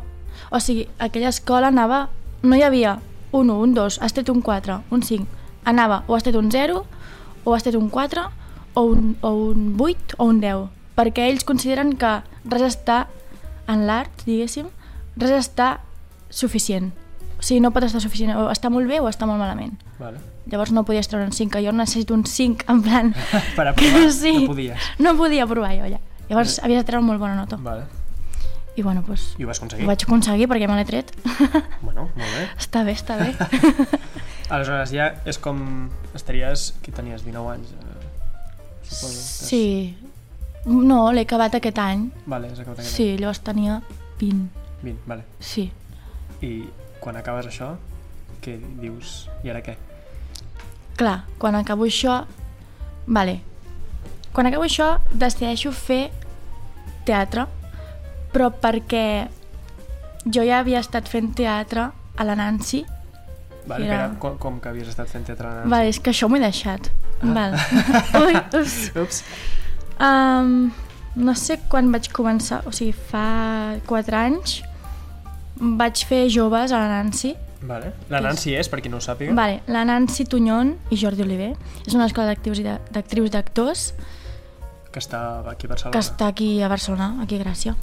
o 0.51 0.61
sigui, 0.63 0.87
aquella 1.03 1.31
escola 1.31 1.71
anava, 1.71 2.05
no 2.43 2.55
hi 2.55 2.63
havia 2.63 2.97
un 3.33 3.49
1, 3.49 3.59
un 3.59 3.73
2, 3.73 3.99
has 4.01 4.13
tret 4.13 4.29
un 4.29 4.41
4, 4.45 4.79
un 4.93 5.03
5, 5.03 5.25
anava 5.65 6.03
o 6.07 6.15
has 6.15 6.23
tret 6.23 6.37
un 6.37 6.51
0, 6.53 6.85
o 7.43 7.55
has 7.55 7.65
tret 7.65 7.75
un 7.75 7.89
4, 7.89 8.23
o 8.73 8.81
un, 8.85 9.15
o 9.21 9.33
un 9.49 9.73
8, 9.79 10.17
o 10.17 10.29
un 10.29 10.39
10, 10.39 10.67
perquè 10.95 11.27
ells 11.27 11.43
consideren 11.43 11.95
que 11.97 12.19
res 12.45 12.67
està 12.69 13.07
en 13.67 13.87
l'art, 13.89 14.25
diguéssim, 14.27 14.69
res 15.17 15.33
està 15.33 15.79
suficient. 16.29 16.91
O 17.39 17.43
sigui, 17.43 17.59
no 17.59 17.73
pot 17.75 17.83
estar 17.83 18.01
suficient, 18.03 18.35
o 18.37 18.47
està 18.53 18.69
molt 18.71 18.87
bé 18.87 19.01
o 19.01 19.09
està 19.09 19.27
molt 19.27 19.41
malament. 19.41 19.73
Vale. 19.99 20.21
Llavors 20.51 20.71
no 20.75 20.85
podies 20.85 21.09
treure 21.09 21.25
un 21.25 21.33
5, 21.35 21.57
que 21.57 21.65
jo 21.65 21.73
necessito 21.75 22.13
un 22.13 22.25
5, 22.29 22.69
en 22.69 22.85
plan... 22.85 23.11
per 23.57 23.67
aprovar, 23.71 24.07
sí, 24.21 24.37
no 24.43 24.53
podies. 24.53 24.93
No 24.99 25.17
podia 25.17 25.49
provar 25.49 25.73
jo, 25.79 25.89
ja. 25.89 25.99
Llavors 26.29 26.59
vale. 26.59 26.65
havies 26.67 26.83
de 26.83 26.87
treure 26.91 27.05
molt 27.05 27.19
bona 27.19 27.35
nota. 27.39 27.57
Vale. 27.59 28.02
I 28.75 28.81
bueno, 28.81 29.03
pues, 29.05 29.35
I 29.37 29.43
ho 29.43 29.47
vas 29.47 29.59
aconseguir? 29.59 29.85
Ho 29.85 29.91
vaig 29.91 30.03
aconseguir 30.03 30.47
perquè 30.49 30.67
me 30.69 30.77
l'he 30.79 30.85
tret. 30.87 31.11
Bueno, 31.81 32.07
molt 32.15 32.31
bé. 32.33 32.47
està 32.63 32.81
bé, 32.87 32.95
està 32.97 33.19
bé. 33.19 33.29
Aleshores 34.53 34.93
ja 34.93 35.11
és 35.29 35.37
com 35.41 35.61
estaries... 36.17 36.71
Qui 36.81 36.93
tenies? 36.95 37.21
19 37.25 37.53
anys? 37.53 37.69
Eh, 37.77 38.09
suposo. 38.81 39.21
Sí. 39.45 39.63
No, 40.65 41.11
l'he 41.13 41.27
acabat 41.27 41.59
aquest 41.59 41.79
any. 41.83 42.07
Vale, 42.25 42.49
has 42.49 42.63
acabat 42.63 42.81
aquest 42.81 42.95
sí, 42.95 43.09
any. 43.11 43.17
Sí, 43.17 43.21
llavors 43.21 43.43
tenia 43.45 43.79
20. 44.19 44.49
20, 44.81 44.99
vale. 45.05 45.27
Sí. 45.39 45.69
I 46.41 46.53
quan 47.03 47.17
acabes 47.19 47.49
això, 47.51 47.75
què 48.43 48.57
dius? 48.81 49.27
I 49.45 49.53
ara 49.53 49.61
què? 49.63 49.77
Clar, 50.97 51.19
quan 51.37 51.61
acabo 51.61 51.85
això... 51.85 52.23
Vale. 53.05 53.41
Quan 54.33 54.49
acabo 54.49 54.65
això, 54.65 54.95
decideixo 55.13 55.69
fer 55.75 56.07
teatre, 57.05 57.45
però 58.33 58.49
perquè 58.51 59.27
jo 60.25 60.43
ja 60.45 60.59
havia 60.61 60.81
estat 60.83 61.09
fent 61.11 61.33
teatre 61.37 61.89
a 61.91 62.25
la 62.27 62.35
Nancy. 62.39 62.83
Vale, 63.65 63.85
era... 63.85 63.97
Pera, 63.97 64.07
com, 64.19 64.37
com 64.41 64.59
que 64.59 64.71
havies 64.71 64.89
estat 64.91 65.11
fent 65.11 65.27
teatre 65.29 65.47
a 65.47 65.51
la 65.51 65.55
Nancy? 65.61 65.73
Vale, 65.75 65.93
és 65.93 66.01
que 66.03 66.13
això 66.13 66.29
m'ho 66.29 66.39
he 66.39 66.43
deixat. 66.43 66.89
Ah. 67.21 67.31
Val. 67.37 67.55
Ui, 68.23 68.35
ups. 68.59 68.79
ups. 68.99 69.23
Um, 70.01 70.71
no 71.15 71.37
sé 71.37 71.59
quan 71.69 71.91
vaig 71.93 72.09
començar, 72.15 72.63
o 72.67 72.73
sigui, 72.75 72.93
fa 72.93 73.77
4 73.87 74.19
anys 74.19 74.61
vaig 75.63 76.03
fer 76.09 76.25
joves 76.33 76.73
a 76.73 76.81
la 76.81 76.89
Nancy. 76.89 77.35
Vale. 77.63 77.93
La 78.11 78.19
Nancy 78.19 78.57
és, 78.57 78.67
per 78.67 78.81
qui 78.83 78.91
no 78.91 78.99
ho 78.99 79.03
sàpiga? 79.03 79.35
Vale. 79.37 79.61
La 79.71 79.85
Nancy 79.87 80.25
Tunyon 80.27 80.73
i 80.91 80.99
Jordi 80.99 81.23
Oliver. 81.23 81.53
És 81.85 81.95
una 81.95 82.09
escola 82.09 82.33
d'actrius 82.33 82.59
i 82.59 82.65
d'actrius 82.67 83.31
d'actors 83.31 83.93
que 84.93 85.01
està 85.01 85.41
aquí 85.49 85.65
a 85.65 85.71
Barcelona. 85.71 85.93
Que 85.95 86.03
està 86.05 86.27
aquí 86.29 86.49
a 86.61 86.69
Barcelona, 86.69 87.07
aquí 87.23 87.39
a 87.39 87.43
Gràcia. 87.43 87.73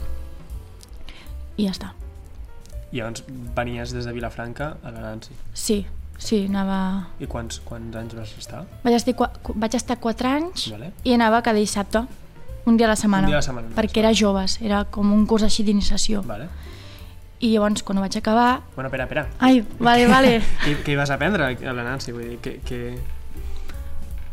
I 1.61 1.67
ja 1.69 1.75
està. 1.75 1.91
I 2.91 2.99
llavors 2.99 3.23
venies 3.57 3.93
des 3.95 4.07
de 4.09 4.13
Vilafranca 4.17 4.73
a 4.83 4.93
la 4.95 5.03
Nancy. 5.05 5.37
Sí, 5.55 5.83
sí, 6.19 6.47
anava... 6.49 6.79
I 7.23 7.29
quants, 7.31 7.61
quants 7.67 7.99
anys 8.01 8.17
vas 8.19 8.33
estar? 8.41 8.65
Vaig 8.83 8.97
estar, 8.97 9.15
vaig 9.55 9.77
estar 9.79 9.99
4 10.03 10.33
anys 10.33 10.71
Vale. 10.73 10.91
i 11.05 11.15
anava 11.15 11.43
cada 11.47 11.61
dissabte, 11.61 12.03
un 12.67 12.81
dia 12.81 12.89
a 12.89 12.93
la 12.95 12.97
setmana. 12.99 13.29
Un 13.29 13.35
dia 13.35 13.39
a 13.39 13.45
la 13.45 13.47
setmana, 13.47 13.71
Perquè 13.77 14.03
era 14.03 14.11
joves, 14.17 14.59
era 14.65 14.83
com 14.91 15.13
un 15.15 15.27
curs 15.31 15.47
així 15.47 15.65
d'iniciació. 15.67 16.25
Vale. 16.27 16.49
I 17.41 17.55
llavors, 17.55 17.85
quan 17.87 17.97
ho 17.97 18.03
vaig 18.05 18.19
acabar... 18.19 18.61
Bueno, 18.75 18.89
espera, 18.91 19.07
espera. 19.07 19.27
Ai, 19.39 19.63
vale, 19.79 20.07
vale. 20.11 20.35
Què, 20.65 20.75
què 20.85 20.93
hi 20.93 20.99
vas 20.99 21.13
aprendre 21.15 21.47
a 21.55 21.73
la 21.77 21.87
Nancy? 21.87 22.13
Vull 22.13 22.35
dir, 22.35 22.41
que, 22.45 22.59
que 22.67 22.81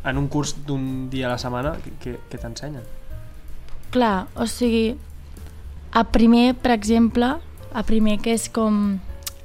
en 0.08 0.18
un 0.20 0.28
curs 0.32 0.58
d'un 0.68 1.08
dia 1.12 1.30
a 1.30 1.36
la 1.36 1.38
setmana, 1.40 1.76
què, 2.04 2.18
què 2.28 2.40
t'ensenyen? 2.42 2.84
Clar, 3.94 4.28
o 4.36 4.48
sigui, 4.52 4.98
a 5.94 6.04
primer, 6.12 6.54
per 6.56 6.72
exemple, 6.76 7.36
a 7.74 7.84
primer 7.84 8.18
que 8.22 8.34
és 8.36 8.48
com 8.50 9.00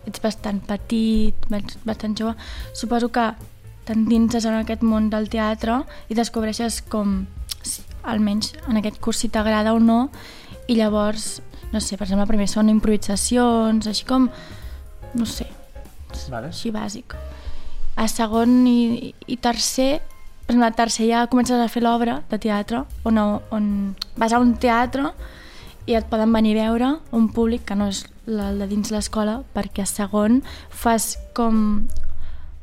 ets 0.07 0.21
bastant 0.23 0.61
petit, 0.67 1.35
bast- 1.51 1.79
bastant 1.87 2.17
jove, 2.19 2.35
suposo 2.75 3.11
que 3.15 3.29
t'endinses 3.87 4.45
en 4.47 4.55
aquest 4.61 4.83
món 4.83 5.09
del 5.11 5.29
teatre 5.31 5.81
i 6.11 6.15
descobreixes 6.19 6.81
com, 6.91 7.25
almenys 8.03 8.53
en 8.69 8.79
aquest 8.81 8.99
curs, 9.03 9.21
si 9.23 9.29
t'agrada 9.31 9.75
o 9.75 9.79
no, 9.83 10.09
i 10.67 10.75
llavors, 10.79 11.41
no 11.73 11.81
sé, 11.81 11.97
per 11.97 12.07
exemple, 12.07 12.27
primer 12.31 12.49
són 12.51 12.69
improvisacions, 12.71 13.87
així 13.87 14.05
com, 14.07 14.29
no 15.15 15.27
sé, 15.27 15.47
Vale. 16.31 16.51
així 16.51 16.71
bàsic. 16.75 17.15
A 17.97 18.07
segon 18.09 18.67
i, 18.67 19.13
i 19.27 19.37
tercer, 19.37 20.01
per 20.47 20.55
exemple, 20.55 20.69
a 20.71 20.77
tercer 20.79 21.07
ja 21.11 21.27
comences 21.31 21.61
a 21.63 21.69
fer 21.71 21.83
l'obra 21.85 22.23
de 22.31 22.39
teatre, 22.43 22.83
on, 23.05 23.19
on 23.19 23.69
vas 24.17 24.33
a 24.35 24.41
un 24.43 24.55
teatre 24.59 25.11
i 25.87 25.97
et 25.99 26.07
poden 26.07 26.33
venir 26.33 26.55
a 26.61 26.71
veure 26.71 26.91
un 27.11 27.29
públic 27.35 27.65
que 27.67 27.77
no 27.79 27.89
és 27.91 28.05
el 28.31 28.61
de 28.63 28.69
dins 28.71 28.93
l'escola, 28.95 29.41
perquè 29.55 29.87
segon 29.89 30.43
fas 30.71 31.17
com 31.35 31.89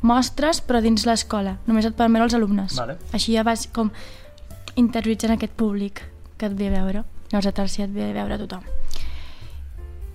mostres 0.01 0.61
però 0.63 0.79
dins 0.83 1.03
l'escola, 1.07 1.57
només 1.67 1.87
et 1.87 1.95
poden 1.97 2.15
veure 2.15 2.29
els 2.29 2.37
alumnes. 2.37 2.77
Vale. 2.79 2.95
Així 3.11 3.35
ja 3.35 3.43
vas 3.43 3.67
com 3.75 3.91
interioritzant 4.79 5.35
aquest 5.35 5.55
públic 5.59 6.05
que 6.39 6.47
et 6.47 6.55
ve 6.55 6.69
a 6.69 6.77
veure. 6.77 7.03
Llavors 7.29 7.49
a 7.49 7.53
tercer 7.53 7.85
et 7.85 7.93
ve 7.93 8.07
a 8.07 8.15
veure 8.15 8.39
tothom. 8.39 8.63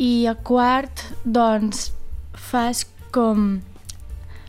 I 0.00 0.26
a 0.26 0.34
quart, 0.34 1.04
doncs, 1.24 1.92
fas 2.34 2.86
com... 3.14 3.60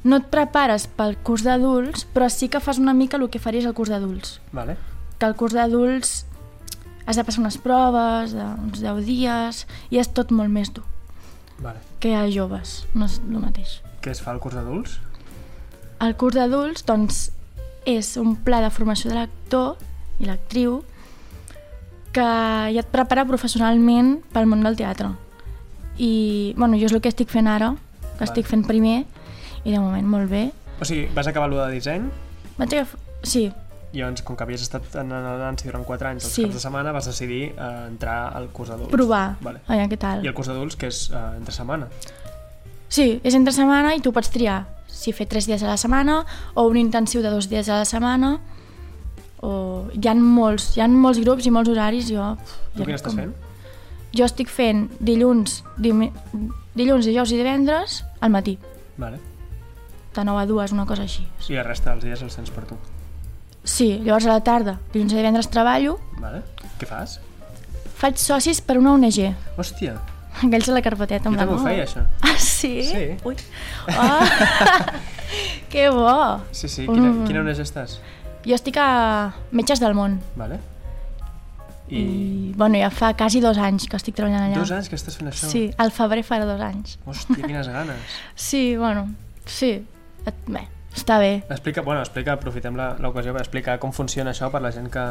No 0.06 0.20
et 0.22 0.28
prepares 0.30 0.86
pel 0.86 1.16
curs 1.26 1.44
d'adults, 1.46 2.06
però 2.14 2.30
sí 2.30 2.48
que 2.50 2.62
fas 2.62 2.78
una 2.78 2.94
mica 2.94 3.18
el 3.18 3.28
que 3.34 3.42
faries 3.42 3.66
al 3.66 3.74
curs 3.74 3.90
d'adults. 3.90 4.40
Vale. 4.54 4.78
Que 5.18 5.26
al 5.26 5.36
curs 5.38 5.56
d'adults 5.58 6.24
has 7.06 7.18
de 7.18 7.24
passar 7.24 7.44
unes 7.44 7.58
proves 7.62 8.34
d'uns 8.36 8.82
10 8.82 9.06
dies 9.06 9.64
i 9.94 10.02
és 10.02 10.10
tot 10.10 10.34
molt 10.34 10.52
més 10.52 10.72
dur 10.74 10.86
Vale. 11.60 11.80
que 12.00 12.16
a 12.16 12.26
joves, 12.32 12.84
no 12.94 13.08
és 13.08 13.20
el 13.24 13.40
mateix. 13.40 13.80
Què 14.04 14.12
es 14.12 14.22
fa 14.22 14.34
al 14.34 14.42
curs 14.44 14.58
d'adults? 14.58 15.00
El 16.04 16.16
curs 16.20 16.36
d'adults, 16.36 16.84
doncs, 16.86 17.30
és 17.88 18.16
un 18.20 18.36
pla 18.36 18.60
de 18.66 18.72
formació 18.74 19.12
de 19.12 19.20
l'actor 19.20 19.78
i 20.20 20.28
l'actriu 20.28 20.82
que 22.16 22.26
ja 22.72 22.82
et 22.82 22.92
prepara 22.92 23.26
professionalment 23.28 24.18
pel 24.34 24.48
món 24.50 24.64
del 24.66 24.78
teatre. 24.80 25.12
I, 25.96 26.54
bueno, 26.58 26.76
jo 26.80 26.90
és 26.90 26.96
el 26.96 27.02
que 27.04 27.12
estic 27.12 27.32
fent 27.32 27.48
ara, 27.48 27.74
que 27.76 28.20
Vale. 28.20 28.30
estic 28.30 28.50
fent 28.50 28.66
primer, 28.68 29.04
i 29.64 29.72
de 29.72 29.80
moment 29.80 30.08
molt 30.08 30.32
bé. 30.32 30.50
O 30.80 30.88
sigui, 30.88 31.08
vas 31.16 31.28
acabar 31.28 31.48
allò 31.48 31.64
de 31.66 31.78
disseny 31.78 32.10
Vaig 32.58 32.74
agafar... 32.74 33.00
Sí, 33.26 33.48
i 33.96 34.02
llavors, 34.04 34.22
com 34.28 34.36
que 34.36 34.44
havies 34.44 34.62
estat 34.62 34.96
en 35.02 35.10
Nancy 35.10 35.68
durant 35.70 35.86
4 35.88 36.10
anys, 36.10 36.26
els 36.26 36.34
Sí. 36.34 36.44
caps 36.44 36.54
de 36.56 36.60
setmana, 36.60 36.92
vas 36.92 37.06
decidir 37.08 37.54
eh, 37.58 37.88
entrar 37.88 38.36
al 38.36 38.50
curs 38.50 38.70
d'adults. 38.70 38.92
provar, 38.92 39.38
Vale. 39.42 39.62
a 39.68 39.72
veure 39.76 39.90
què 39.90 39.98
tal. 39.98 40.24
I 40.24 40.28
el 40.28 40.34
curs 40.34 40.48
d'adults, 40.48 40.76
que 40.76 40.88
és 40.88 41.10
eh, 41.12 41.38
entre 41.38 41.54
setmana. 41.56 41.88
Sí, 42.88 43.20
és 43.24 43.34
entre 43.36 43.52
setmana 43.54 43.96
i 43.96 44.02
tu 44.02 44.12
pots 44.14 44.30
triar 44.30 44.68
si 44.88 45.12
fer 45.12 45.26
tres 45.28 45.48
dies 45.48 45.64
a 45.64 45.68
la 45.68 45.78
setmana 45.78 46.26
o 46.54 46.68
un 46.68 46.78
intensiu 46.78 47.22
de 47.22 47.30
dos 47.30 47.50
dies 47.50 47.68
a 47.70 47.80
la 47.80 47.86
setmana 47.86 48.40
o 49.42 49.88
hi 49.94 50.08
ha 50.08 50.14
molts, 50.16 50.76
hi 50.78 50.82
ha 50.82 50.88
molts 50.88 51.20
grups 51.20 51.46
i 51.46 51.52
molts 51.52 51.70
horaris 51.70 52.08
jo, 52.10 52.36
Tu 52.74 52.80
ja 52.80 52.86
quin 52.86 52.96
estàs 52.96 53.12
com- 53.14 53.20
fent? 53.20 53.34
Jo 54.16 54.24
estic 54.26 54.48
fent 54.48 54.90
dilluns, 55.00 55.64
dimi... 55.78 56.12
dilluns, 56.76 57.06
dijous 57.06 57.32
i 57.32 57.38
divendres 57.38 58.04
al 58.22 58.30
matí, 58.32 58.58
Vale. 58.98 59.20
de 60.16 60.24
9 60.24 60.40
a 60.42 60.46
2, 60.46 60.72
una 60.72 60.86
cosa 60.86 61.04
així. 61.04 61.28
I 61.50 61.54
la 61.56 61.64
resta 61.64 61.92
dels 61.92 62.04
dies 62.06 62.22
els 62.22 62.36
tens 62.36 62.50
per 62.50 62.64
tu. 62.66 62.78
Sí, 63.66 63.88
llavors 64.06 64.28
a 64.30 64.36
la 64.36 64.42
tarda, 64.46 64.78
dilluns 64.94 65.14
i 65.14 65.18
divendres 65.18 65.50
treballo, 65.50 65.98
Vale. 66.22 66.44
Què 66.80 66.86
fas? 66.88 67.20
faig 67.96 68.18
socis 68.22 68.60
per 68.62 68.78
una 68.78 68.92
ONG, 68.94 69.18
Hòstia, 69.58 69.96
aquells 70.44 70.68
a 70.70 70.74
la 70.76 70.82
carpeteta. 70.86 71.30
jo 71.32 71.36
també 71.40 71.56
ho 71.56 71.64
feia, 71.64 71.86
això. 71.88 72.04
Ah, 72.22 72.36
sí? 72.38 72.84
Sí. 72.84 73.06
Ui. 73.26 73.36
Oh. 73.90 74.20
que 75.72 75.90
bo! 75.90 76.42
Sí, 76.52 76.68
sí. 76.70 76.86
Quina, 76.86 77.10
Mm. 77.10 77.26
quina 77.28 77.40
ONG 77.42 77.60
estàs? 77.64 77.98
Jo 78.46 78.54
estic 78.56 78.78
a 78.78 79.34
Metges 79.52 79.80
del 79.82 79.96
Món. 79.98 80.20
Vale. 80.36 80.60
I, 81.90 81.98
I... 82.00 82.54
bueno, 82.58 82.78
ja 82.82 82.90
fa 82.90 83.14
quasi 83.18 83.40
dos 83.42 83.58
anys 83.62 83.88
que 83.90 83.98
estic 83.98 84.16
treballant 84.18 84.48
allà. 84.48 84.58
Dos 84.60 84.72
anys 84.74 84.90
que 84.90 84.96
estàs 84.98 85.18
fent 85.18 85.30
això? 85.32 85.50
Sí, 85.50 85.68
al 85.78 85.92
febrer 85.94 86.24
farà 86.26 86.46
dos 86.46 86.62
anys. 86.62 86.98
Hòstia, 87.06 87.42
quines 87.46 87.68
ganes. 87.70 87.98
Sí, 88.36 88.76
bueno, 88.78 89.08
sí. 89.46 89.86
Et- 90.26 90.48
Bé, 90.50 90.68
està 90.96 91.18
bé. 91.20 91.44
Explica, 91.50 91.82
bueno, 91.84 92.00
explica, 92.02 92.34
aprofitem 92.34 92.76
la- 92.80 92.96
l'ocasió 93.04 93.34
per 93.36 93.42
explicar 93.44 93.78
com 93.80 93.92
funciona 93.92 94.32
això 94.32 94.50
per 94.52 94.62
la 94.64 94.72
gent 94.72 94.88
que... 94.90 95.04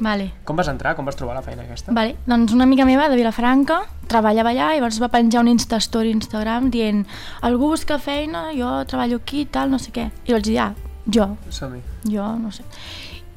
Vale. 0.00 0.30
Com 0.44 0.56
vas 0.60 0.68
entrar? 0.68 0.94
Com 0.96 1.06
vas 1.08 1.16
trobar 1.16 1.34
la 1.38 1.42
feina 1.42 1.62
aquesta? 1.64 1.92
Vale, 1.96 2.16
doncs 2.26 2.52
una 2.52 2.64
amiga 2.68 2.84
meva 2.84 3.08
de 3.08 3.16
Vilafranca 3.16 3.80
treballava 4.10 4.50
allà 4.52 4.72
i 4.74 4.78
llavors 4.80 5.00
va 5.00 5.08
penjar 5.08 5.40
un 5.40 5.48
Instastory 5.48 6.12
a 6.12 6.18
Instagram 6.18 6.68
dient 6.70 7.06
algú 7.46 7.70
busca 7.72 7.98
feina, 7.98 8.50
jo 8.56 8.84
treballo 8.86 9.16
aquí 9.22 9.42
i 9.42 9.46
tal, 9.46 9.70
no 9.72 9.78
sé 9.80 9.90
què. 9.96 10.10
I 10.28 10.32
vaig 10.36 10.44
dir, 10.44 10.58
ah, 10.60 10.74
jo, 11.08 11.30
Som-hi. 11.48 11.80
jo, 12.10 12.26
no 12.38 12.52
sé. 12.52 12.62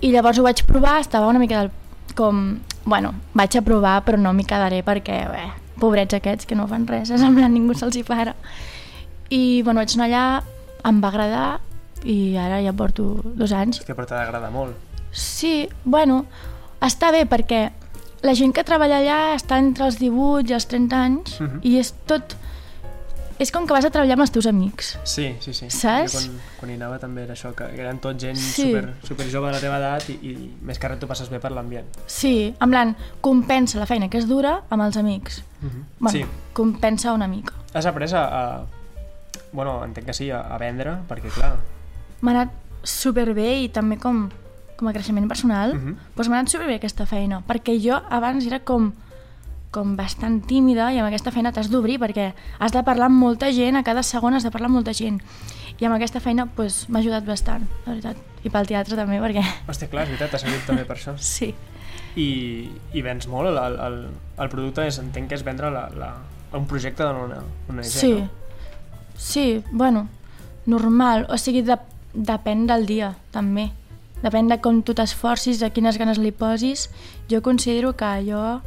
I 0.03 0.11
llavors 0.11 0.37
ho 0.39 0.43
vaig 0.43 0.65
provar, 0.67 0.99
estava 0.99 1.27
una 1.31 1.39
mica 1.39 1.61
del... 1.63 1.71
com... 2.15 2.59
Bueno, 2.85 3.13
vaig 3.33 3.55
a 3.55 3.61
provar 3.63 4.01
però 4.03 4.17
no 4.19 4.33
m'hi 4.35 4.43
quedaré 4.43 4.81
perquè, 4.83 5.21
bé, 5.31 5.43
pobrets 5.79 6.17
aquests 6.17 6.45
que 6.45 6.55
no 6.59 6.67
fan 6.67 6.83
res, 6.85 7.07
semblant 7.15 7.53
ningú 7.55 7.73
se'ls 7.79 7.95
hi 7.95 8.03
para. 8.03 8.33
I, 9.31 9.61
bueno, 9.63 9.79
vaig 9.79 9.93
anar 9.95 10.09
allà, 10.09 10.25
em 10.89 10.99
va 11.01 11.07
agradar 11.13 11.45
i 12.03 12.35
ara 12.37 12.61
ja 12.63 12.73
porto 12.73 13.21
dos 13.23 13.51
anys 13.51 13.79
Hòstia, 13.81 13.95
però 13.95 14.05
t'ha 14.07 14.19
d'agradar 14.23 14.51
molt. 14.51 14.75
Sí, 15.11 15.69
bueno, 15.85 16.25
està 16.81 17.11
bé 17.11 17.25
perquè 17.29 17.71
la 18.23 18.33
gent 18.33 18.53
que 18.55 18.63
treballa 18.63 18.97
allà 19.01 19.35
està 19.35 19.57
entre 19.59 19.85
els 19.85 19.99
18 19.99 20.49
i 20.49 20.53
els 20.53 20.65
30 20.67 20.95
anys 21.03 21.39
Mhm. 21.41 21.59
i 21.63 21.77
és 21.79 21.93
tot... 22.05 22.35
És 23.39 23.51
com 23.51 23.65
que 23.67 23.73
vas 23.73 23.83
a 23.83 23.89
treballar 23.89 24.13
amb 24.13 24.21
els 24.21 24.31
teus 24.31 24.45
amics. 24.45 24.97
Sí, 25.03 25.35
sí, 25.41 25.53
sí. 25.53 25.65
Saps? 25.69 26.13
Jo 26.13 26.19
quan, 26.19 26.39
quan 26.59 26.69
hi 26.71 26.75
anava 26.75 26.99
també 26.99 27.23
era 27.23 27.33
això, 27.33 27.49
que 27.57 27.65
eren 27.65 27.97
tot 27.99 28.15
gent 28.21 28.37
Sí. 28.37 28.67
super, 28.71 28.93
super 29.03 29.25
jove 29.31 29.47
de 29.47 29.53
la 29.53 29.59
teva 29.59 29.77
edat 29.81 30.07
i, 30.09 30.13
i 30.13 30.53
més 30.61 30.77
que 30.79 30.87
res 30.87 30.99
tu 30.99 31.07
passes 31.07 31.29
bé 31.29 31.39
per 31.39 31.51
l'ambient. 31.51 31.85
Sí, 32.05 32.53
en 32.61 32.69
plan, 32.69 32.95
compensa 33.21 33.79
la 33.79 33.85
feina 33.89 34.07
que 34.07 34.17
és 34.19 34.27
dura 34.29 34.61
amb 34.69 34.83
els 34.83 34.95
amics. 34.97 35.43
Mm 35.61 35.67
-hmm. 35.67 35.83
Bueno, 35.99 36.19
Sí. 36.19 36.25
compensa 36.53 37.11
una 37.11 37.27
mica. 37.27 37.53
Has 37.73 37.85
après 37.87 38.13
a, 38.13 38.23
a... 38.23 38.65
Bueno, 39.51 39.83
entenc 39.83 40.05
que 40.07 40.13
sí, 40.13 40.29
a, 40.31 40.39
a 40.41 40.57
vendre, 40.57 40.91
perquè 41.09 41.29
clar... 41.33 41.55
M'ha 42.23 42.31
anat 42.37 42.53
superbé 42.87 43.49
i 43.65 43.69
també 43.73 43.97
com, 43.99 44.25
com 44.79 44.87
a 44.89 44.93
creixement 44.95 45.27
personal, 45.29 45.75
Mhm. 45.75 45.97
doncs 46.15 46.29
m'ha 46.31 46.39
anat 46.39 46.51
superbé 46.51 46.75
aquesta 46.79 47.05
feina, 47.05 47.41
perquè 47.47 47.75
jo 47.83 47.99
abans 48.09 48.45
era 48.47 48.61
com 48.63 48.93
com 49.73 49.95
bastant 49.97 50.35
tímida 50.45 50.91
i 50.93 50.99
amb 51.01 51.07
aquesta 51.07 51.31
feina 51.33 51.49
t'has 51.51 51.65
d'obrir 51.71 51.95
perquè 51.97 52.27
has 52.59 52.71
de 52.71 52.83
parlar 52.85 53.07
amb 53.09 53.17
molta 53.17 53.47
gent, 53.51 53.75
a 53.75 53.81
cada 53.81 54.03
segon 54.05 54.35
has 54.37 54.43
de 54.45 54.51
parlar 54.51 54.67
amb 54.69 54.75
molta 54.75 54.93
gent. 54.93 55.17
I 55.81 55.85
amb 55.87 55.95
aquesta 55.95 56.19
feina 56.21 56.45
doncs, 56.55 56.87
m'ha 56.89 56.99
ajudat 56.99 57.25
bastant, 57.25 57.63
la 57.87 57.93
veritat. 57.95 58.17
I 58.45 58.49
pel 58.53 58.67
teatre 58.69 58.95
també, 58.95 59.17
perquè 59.19 59.41
Hòstia, 59.67 59.89
clar, 59.89 60.03
és 60.03 60.09
veritat, 60.13 60.29
t'ha 60.29 60.37
servit 60.43 60.61
també 60.67 60.85
per 60.85 60.95
això. 60.97 61.15
sí. 61.37 61.55
I, 62.15 62.69
i 62.93 63.01
vens 63.01 63.25
molt, 63.27 63.49
el, 63.49 63.79
el, 63.79 63.97
el 64.37 64.49
producte 64.53 64.85
és, 64.85 64.99
entenc 65.01 65.29
que 65.29 65.35
és 65.39 65.43
vendre 65.43 65.71
la, 65.73 65.87
la, 65.97 66.11
un 66.53 66.67
projecte 66.69 67.01
d'una 67.03 67.41
una 67.69 67.81
ONG, 67.81 67.89
Sí, 67.89 68.13
no? 68.13 68.29
sí, 69.17 69.63
bueno, 69.71 70.07
normal, 70.67 71.25
o 71.29 71.37
sigui, 71.37 71.63
de, 71.63 71.79
depèn 72.13 72.67
del 72.69 72.85
dia, 72.85 73.13
també. 73.33 73.71
Depèn 74.23 74.47
de 74.47 74.57
com 74.63 74.81
tu 74.85 74.93
t'esforcis, 74.95 75.59
de 75.59 75.69
quines 75.75 75.97
ganes 75.99 76.17
li 76.21 76.31
posis. 76.31 76.89
Jo 77.29 77.41
considero 77.43 77.93
que 77.99 78.11
jo 78.23 78.61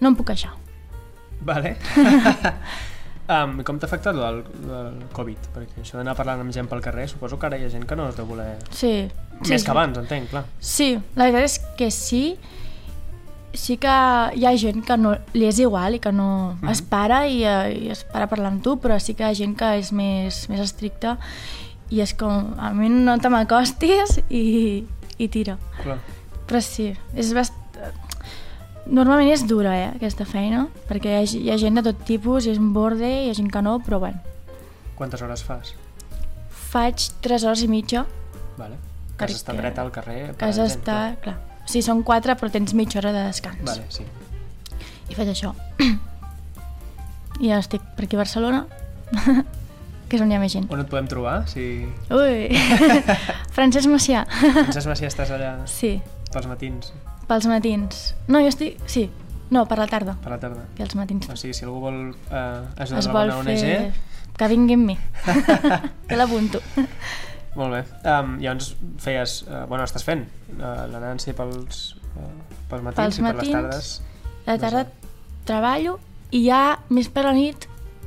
no 0.00 0.08
em 0.10 0.16
puc 0.16 0.26
queixar. 0.32 0.52
Vale. 1.40 1.76
um, 3.32 3.62
com 3.64 3.78
t'ha 3.80 3.88
afectat 3.88 4.16
el, 4.16 4.42
el 4.44 5.00
Covid? 5.16 5.50
Perquè 5.54 5.80
això 5.84 5.96
d'anar 6.00 6.16
parlant 6.18 6.42
amb 6.44 6.52
gent 6.52 6.68
pel 6.68 6.82
carrer, 6.84 7.08
suposo 7.08 7.38
que 7.40 7.48
ara 7.48 7.56
hi 7.60 7.64
ha 7.64 7.72
gent 7.72 7.86
que 7.88 7.96
no 7.96 8.10
es 8.10 8.18
deu 8.18 8.28
voler... 8.28 8.58
Sí. 8.70 8.92
sí 9.40 9.54
Més 9.54 9.64
que 9.64 9.72
abans, 9.72 9.96
entenc, 10.02 10.28
clar. 10.34 10.44
Sí, 10.60 10.92
la 11.16 11.30
veritat 11.30 11.48
és 11.48 11.58
que 11.78 11.90
sí. 11.94 12.24
Sí 13.56 13.78
que 13.82 13.94
hi 14.36 14.44
ha 14.46 14.52
gent 14.60 14.84
que 14.86 14.94
no, 15.00 15.16
li 15.34 15.48
és 15.48 15.58
igual 15.58 15.96
i 15.96 16.02
que 16.02 16.12
no 16.12 16.58
Mhm. 16.60 16.68
es 16.70 16.82
para 16.82 17.24
i, 17.26 17.40
eh, 17.42 17.86
i 17.86 17.88
es 17.90 18.04
para 18.04 18.28
a 18.28 18.30
parlar 18.30 18.52
amb 18.52 18.62
tu, 18.62 18.76
però 18.78 19.00
sí 19.00 19.14
que 19.14 19.24
hi 19.24 19.30
ha 19.30 19.34
gent 19.34 19.56
que 19.58 19.72
és 19.80 19.90
més, 19.96 20.44
més 20.52 20.60
estricta 20.60 21.16
i 21.90 22.00
és 22.02 22.14
com, 22.14 22.52
a 22.58 22.70
mi 22.76 22.88
no 22.92 23.16
te 23.18 23.30
m'acostis 23.32 24.20
i, 24.28 24.84
i 25.18 25.28
tira. 25.28 25.58
clar. 25.82 25.98
Però 26.46 26.60
sí, 26.62 26.90
és 27.14 27.34
bast... 27.36 27.54
Normalment 28.90 29.28
és 29.30 29.44
dura, 29.46 29.74
eh, 29.78 29.90
aquesta 29.94 30.24
feina, 30.26 30.64
perquè 30.88 31.12
hi 31.12 31.18
ha, 31.20 31.26
hi 31.38 31.50
ha 31.52 31.58
gent 31.60 31.78
de 31.78 31.84
tot 31.90 32.00
tipus, 32.08 32.48
és 32.50 32.58
un 32.58 32.72
borde, 32.74 33.06
hi 33.06 33.28
ha 33.30 33.36
gent 33.36 33.50
que 33.52 33.62
no, 33.62 33.76
però 33.84 34.00
bueno. 34.02 34.18
Quantes 34.98 35.22
hores 35.22 35.44
fas? 35.46 35.74
Faig 36.70 37.10
3 37.22 37.44
hores 37.46 37.62
i 37.62 37.68
mitja, 37.70 38.06
Vale. 38.60 38.76
Que 39.16 39.24
has 39.24 39.36
estat 39.36 39.56
dreta 39.56 39.82
al 39.84 39.92
carrer? 39.92 40.34
que 40.36 40.44
has 40.44 40.58
d'estar... 40.60 41.16
Clar, 41.24 41.36
o 41.64 41.68
sigui, 41.68 41.84
són 41.86 42.02
4, 42.06 42.36
però 42.40 42.50
tens 42.52 42.74
mitja 42.76 43.00
hora 43.00 43.12
de 43.14 43.24
descans. 43.28 43.62
Vale, 43.64 43.86
sí. 43.92 44.04
I 45.10 45.16
faig 45.16 45.32
això. 45.32 45.52
I 47.44 47.50
ara 47.52 47.60
estic 47.62 47.84
per 47.96 48.04
aquí 48.06 48.18
a 48.18 48.20
Barcelona, 48.20 48.66
que 50.10 50.18
és 50.18 50.22
on 50.24 50.30
hi 50.32 50.36
ha 50.36 50.40
més 50.42 50.52
gent. 50.56 50.66
On 50.74 50.80
et 50.82 50.88
podem 50.90 51.06
trobar? 51.10 51.36
Si... 51.50 51.64
Ui! 52.10 52.48
Francesc 53.56 53.86
Macià. 53.92 54.24
Francesc 54.28 54.88
Macià 54.90 55.08
estàs 55.10 55.30
allà 55.36 55.52
Sí, 55.70 55.94
pels 56.34 56.48
matins, 56.50 56.92
pels 57.30 57.46
matins. 57.50 58.00
No, 58.28 58.40
jo 58.42 58.50
estic... 58.50 58.80
Sí, 58.90 59.06
no, 59.54 59.64
per 59.70 59.78
la 59.78 59.86
tarda. 59.90 60.16
per 60.22 60.32
la 60.34 60.38
tarda. 60.42 60.64
Que 60.76 60.82
els 60.86 60.94
matins 60.98 61.30
O 61.30 61.36
sigui, 61.38 61.54
si 61.54 61.64
algú 61.66 61.80
vol 61.86 62.00
eh, 62.10 62.82
ajudar 62.82 63.00
es 63.04 63.08
vol 63.10 63.30
alguna 63.30 63.54
fer... 63.54 63.76
ONG, 63.86 64.06
Que 64.40 64.46
vingui 64.48 64.74
amb 64.78 64.86
mi. 64.88 64.94
que 66.08 66.16
l'apunto. 66.16 66.60
molt 67.58 67.74
bé. 67.74 67.80
Um, 68.08 68.36
llavors 68.40 68.70
feies, 69.02 69.40
uh, 69.48 69.64
bueno, 69.68 69.84
estàs 69.84 70.04
fent 70.06 70.22
uh, 70.56 70.86
la 70.88 71.00
Nancy 71.02 71.34
pels, 71.36 71.80
uh, 72.14 72.30
pels 72.70 72.84
matins 72.86 73.00
Pels 73.02 73.18
i 73.18 73.24
per 73.26 73.34
les 73.34 73.50
matins. 73.50 73.56
tardes. 73.58 73.90
A 74.46 74.54
la 74.54 74.58
tarda 74.62 74.84
treballo 75.50 75.98
i 76.32 76.44
ja 76.46 76.78
més 76.94 77.10
per 77.12 77.26
la 77.26 77.34
nit 77.36 77.66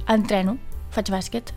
entreno. 0.09 0.57
Faig 0.95 1.11
bàsquet. 1.13 1.51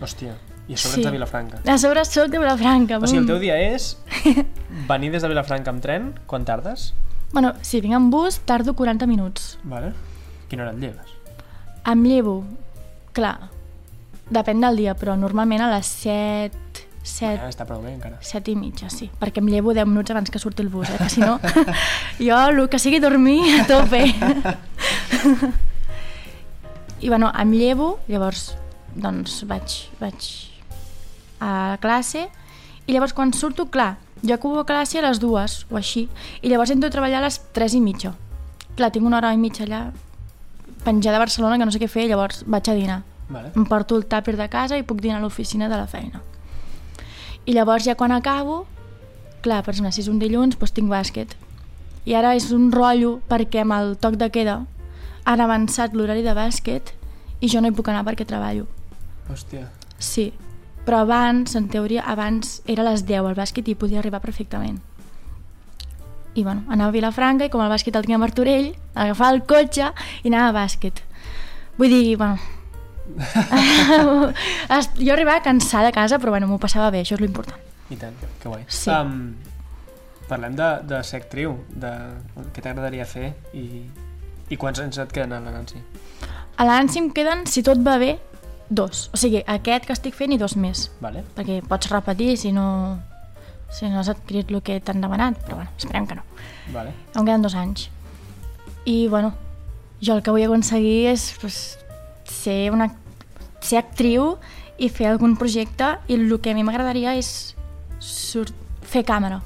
Hòstia, 0.00 0.34
i 0.68 0.74
a 0.74 0.76
sobre 0.76 0.94
Sí. 0.94 1.00
ets 1.00 1.06
de 1.06 1.10
Vilafranca. 1.12 1.58
A 1.66 1.78
sobre 1.78 2.04
soc 2.04 2.28
de 2.30 2.38
Vilafranca. 2.38 2.98
O 2.98 3.06
sigui, 3.06 3.18
el 3.18 3.24
bum. 3.24 3.34
teu 3.34 3.38
dia 3.42 3.56
és 3.74 3.96
venir 4.88 5.10
des 5.12 5.22
de 5.22 5.28
Vilafranca 5.28 5.70
amb 5.70 5.82
tren, 5.82 6.14
quan 6.26 6.44
tardes? 6.44 6.94
Bueno, 7.32 7.54
si 7.62 7.80
vinc 7.80 7.94
amb 7.94 8.10
bus, 8.12 8.40
tardo 8.40 8.74
40 8.74 9.06
minuts. 9.06 9.58
Vale. 9.62 9.92
Quina 10.48 10.62
hora 10.64 10.72
et 10.72 10.78
lleves? 10.82 11.06
Em 11.86 12.02
llevo, 12.04 12.44
clar, 13.12 13.50
depèn 14.30 14.60
del 14.60 14.76
dia, 14.76 14.94
però 14.98 15.14
normalment 15.18 15.62
a 15.62 15.70
les 15.70 15.86
7, 15.86 16.56
7, 17.02 17.38
Ja, 17.40 17.48
està 17.48 17.64
prou 17.66 17.80
bé 17.82 17.94
encara. 17.94 18.18
7 18.20 18.50
i 18.50 18.56
mitja, 18.56 18.90
sí. 18.90 19.10
Perquè 19.20 19.38
em 19.40 19.46
llevo 19.48 19.72
10 19.74 19.86
minuts 19.86 20.10
abans 20.10 20.30
que 20.30 20.38
surti 20.38 20.62
el 20.62 20.68
bus, 20.68 20.90
eh? 20.90 20.98
que 20.98 21.08
si 21.08 21.20
no, 21.20 21.38
jo 22.18 22.40
el 22.48 22.68
que 22.68 22.78
sigui 22.78 22.98
dormir 23.00 23.60
a 23.60 23.66
tope. 23.66 24.02
I 27.00 27.08
bueno, 27.08 27.32
em 27.38 27.52
llevo, 27.52 28.00
llavors 28.08 28.56
doncs 28.94 29.42
vaig, 29.48 29.76
vaig 30.00 30.28
a 31.40 31.78
classe 31.80 32.26
i 32.86 32.92
llavors 32.92 33.14
quan 33.16 33.32
surto, 33.32 33.68
clar, 33.70 33.96
jo 34.22 34.34
acubo 34.34 34.60
a 34.60 34.66
classe 34.68 34.98
a 34.98 35.04
les 35.06 35.20
dues 35.20 35.64
o 35.70 35.78
així 35.80 36.08
i 36.42 36.50
llavors 36.50 36.72
entro 36.74 36.90
a 36.90 36.94
treballar 36.94 37.20
a 37.22 37.26
les 37.28 37.40
3 37.56 37.78
i 37.78 37.82
mitja. 37.84 38.14
Clar, 38.76 38.90
tinc 38.92 39.06
una 39.06 39.18
hora 39.18 39.32
i 39.34 39.40
mitja 39.40 39.64
allà 39.64 39.84
penjada 40.84 41.16
a 41.16 41.24
Barcelona 41.24 41.58
que 41.58 41.68
no 41.68 41.72
sé 41.72 41.80
què 41.80 41.88
fer, 41.88 42.08
llavors 42.08 42.44
vaig 42.46 42.68
a 42.68 42.76
dinar. 42.76 43.00
Vale. 43.30 43.52
Em 43.54 43.64
porto 43.68 43.96
el 43.96 44.08
tàper 44.10 44.34
de 44.36 44.48
casa 44.50 44.78
i 44.78 44.84
puc 44.86 45.00
dinar 45.00 45.20
a 45.20 45.24
l'oficina 45.24 45.68
de 45.70 45.78
la 45.78 45.86
feina. 45.86 46.22
I 47.46 47.54
llavors 47.54 47.86
ja 47.86 47.96
quan 47.96 48.12
acabo, 48.12 48.64
clar, 49.44 49.62
per 49.64 49.74
exemple, 49.74 49.92
si 49.92 50.02
és 50.02 50.10
un 50.10 50.18
dilluns, 50.18 50.58
doncs 50.58 50.74
tinc 50.76 50.90
bàsquet. 50.90 51.36
I 52.08 52.16
ara 52.16 52.34
és 52.34 52.50
un 52.56 52.70
rotllo 52.72 53.20
perquè 53.28 53.62
amb 53.62 53.76
el 53.76 53.94
toc 54.00 54.16
de 54.20 54.30
queda 54.32 54.64
han 55.24 55.40
avançat 55.40 55.94
l'horari 55.94 56.24
de 56.24 56.34
bàsquet 56.34 56.94
i 57.40 57.48
jo 57.48 57.60
no 57.60 57.68
hi 57.68 57.76
puc 57.76 57.88
anar 57.88 58.04
perquè 58.08 58.26
treballo. 58.26 58.66
Hòstia. 59.30 59.66
Sí, 60.00 60.30
però 60.84 61.04
abans, 61.04 61.54
en 61.56 61.68
teoria, 61.70 62.04
abans 62.08 62.60
era 62.66 62.84
les 62.86 63.04
10 63.06 63.26
el 63.30 63.36
bàsquet 63.38 63.68
i 63.68 63.76
podia 63.78 64.00
arribar 64.00 64.22
perfectament. 64.24 64.80
I 66.34 66.44
bueno, 66.46 66.62
anava 66.70 66.90
a 66.90 66.94
Vilafranca 66.94 67.46
i 67.46 67.50
com 67.50 67.62
el 67.62 67.70
bàsquet 67.72 67.96
el 67.98 68.06
tinc 68.06 68.16
a 68.16 68.22
Martorell, 68.22 68.72
agafava 68.94 69.34
el 69.34 69.42
cotxe 69.46 69.90
i 70.22 70.30
anava 70.30 70.50
a 70.50 70.56
bàsquet. 70.62 71.04
Vull 71.78 71.94
dir, 71.94 72.16
bueno... 72.16 72.38
jo 75.04 75.12
arribava 75.12 75.40
cansada 75.42 75.90
a 75.90 75.94
casa, 75.94 76.20
però 76.22 76.30
bueno, 76.36 76.46
m'ho 76.46 76.60
passava 76.62 76.92
bé, 76.94 77.02
això 77.02 77.16
és 77.16 77.22
l'important. 77.24 77.58
I 77.90 77.98
tant, 77.98 78.14
que 78.38 78.46
guai. 78.48 78.62
Sí. 78.70 78.90
Um, 78.94 79.34
parlem 80.30 80.54
de, 80.54 80.68
de 80.86 81.00
ser 81.06 81.18
actriu, 81.24 81.56
de 81.70 81.90
què 82.54 82.62
t'agradaria 82.62 83.06
fer 83.08 83.32
i, 83.58 83.82
i 84.50 84.58
quants 84.60 84.78
anys 84.82 85.00
et 85.02 85.14
queden 85.14 85.34
a 85.34 85.40
la 85.42 85.54
Nancy? 85.56 85.82
A 86.60 86.66
l'ANSI 86.68 87.00
em 87.02 87.08
queden, 87.16 87.46
si 87.50 87.64
tot 87.66 87.80
va 87.82 87.96
bé, 87.98 88.12
dos. 88.70 89.10
O 89.12 89.18
sigui, 89.18 89.42
aquest 89.46 89.84
que 89.86 89.92
estic 89.92 90.14
fent 90.14 90.32
i 90.32 90.38
dos 90.38 90.54
més. 90.56 90.86
Vale? 91.02 91.24
Perquè 91.36 91.60
pots 91.66 91.90
repetir 91.90 92.36
si 92.38 92.52
no, 92.54 93.00
si 93.70 93.88
no 93.90 93.98
has 94.00 94.08
adquirit 94.08 94.50
el 94.50 94.62
que 94.62 94.78
t'han 94.80 95.00
demanat, 95.02 95.36
però 95.44 95.56
bueno, 95.60 95.70
esperem 95.76 96.06
que 96.06 96.14
no. 96.14 96.22
Vale. 96.72 96.94
Em 97.14 97.24
queden 97.26 97.42
dos 97.42 97.54
anys. 97.58 97.88
I, 98.86 99.08
bueno, 99.08 99.34
jo 100.00 100.14
el 100.16 100.22
que 100.22 100.30
vull 100.32 100.46
aconseguir 100.46 101.10
és 101.10 101.34
pues, 101.42 101.78
ser, 102.24 102.70
una, 102.72 102.88
ser 103.60 103.82
actriu 103.82 104.36
i 104.80 104.88
fer 104.88 105.10
algun 105.10 105.34
projecte 105.36 105.98
i 106.08 106.14
el 106.16 106.30
que 106.40 106.54
a 106.54 106.56
mi 106.56 106.62
m'agradaria 106.64 107.12
és 107.18 107.54
surt, 108.00 108.54
fer 108.82 109.02
càmera. 109.04 109.42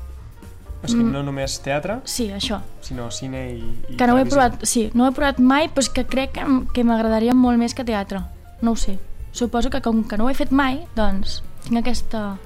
O 0.85 0.87
sigui, 0.87 1.03
Mm. 1.03 1.13
no 1.17 1.23
només 1.25 1.59
teatre, 1.65 2.01
Sí, 2.05 2.29
això. 2.29 2.61
sinó 2.83 3.11
cine 3.11 3.55
i, 3.57 3.63
i 3.89 3.97
Que 3.97 4.07
no 4.07 4.15
ho 4.15 4.19
he 4.19 4.27
provat, 4.27 4.61
sí, 4.69 4.91
no 4.93 5.05
ho 5.05 5.09
he 5.09 5.13
provat 5.17 5.39
mai, 5.41 5.69
però 5.73 5.81
és 5.81 5.89
que 5.89 6.05
crec 6.05 6.33
que, 6.37 6.45
que 6.75 6.85
m'agradaria 6.85 7.33
molt 7.35 7.59
més 7.59 7.73
que 7.75 7.85
teatre. 7.85 8.21
No 8.61 8.73
ho 8.73 8.77
sé. 8.77 8.99
Suposo 9.35 9.69
que 9.71 9.81
com 9.83 10.05
que 10.07 10.17
no 10.17 10.29
ho 10.29 10.31
he 10.31 10.37
fet 10.39 10.53
mai, 10.55 10.85
doncs 10.95 11.41
tinc 11.65 11.81
aquesta... 11.81 12.37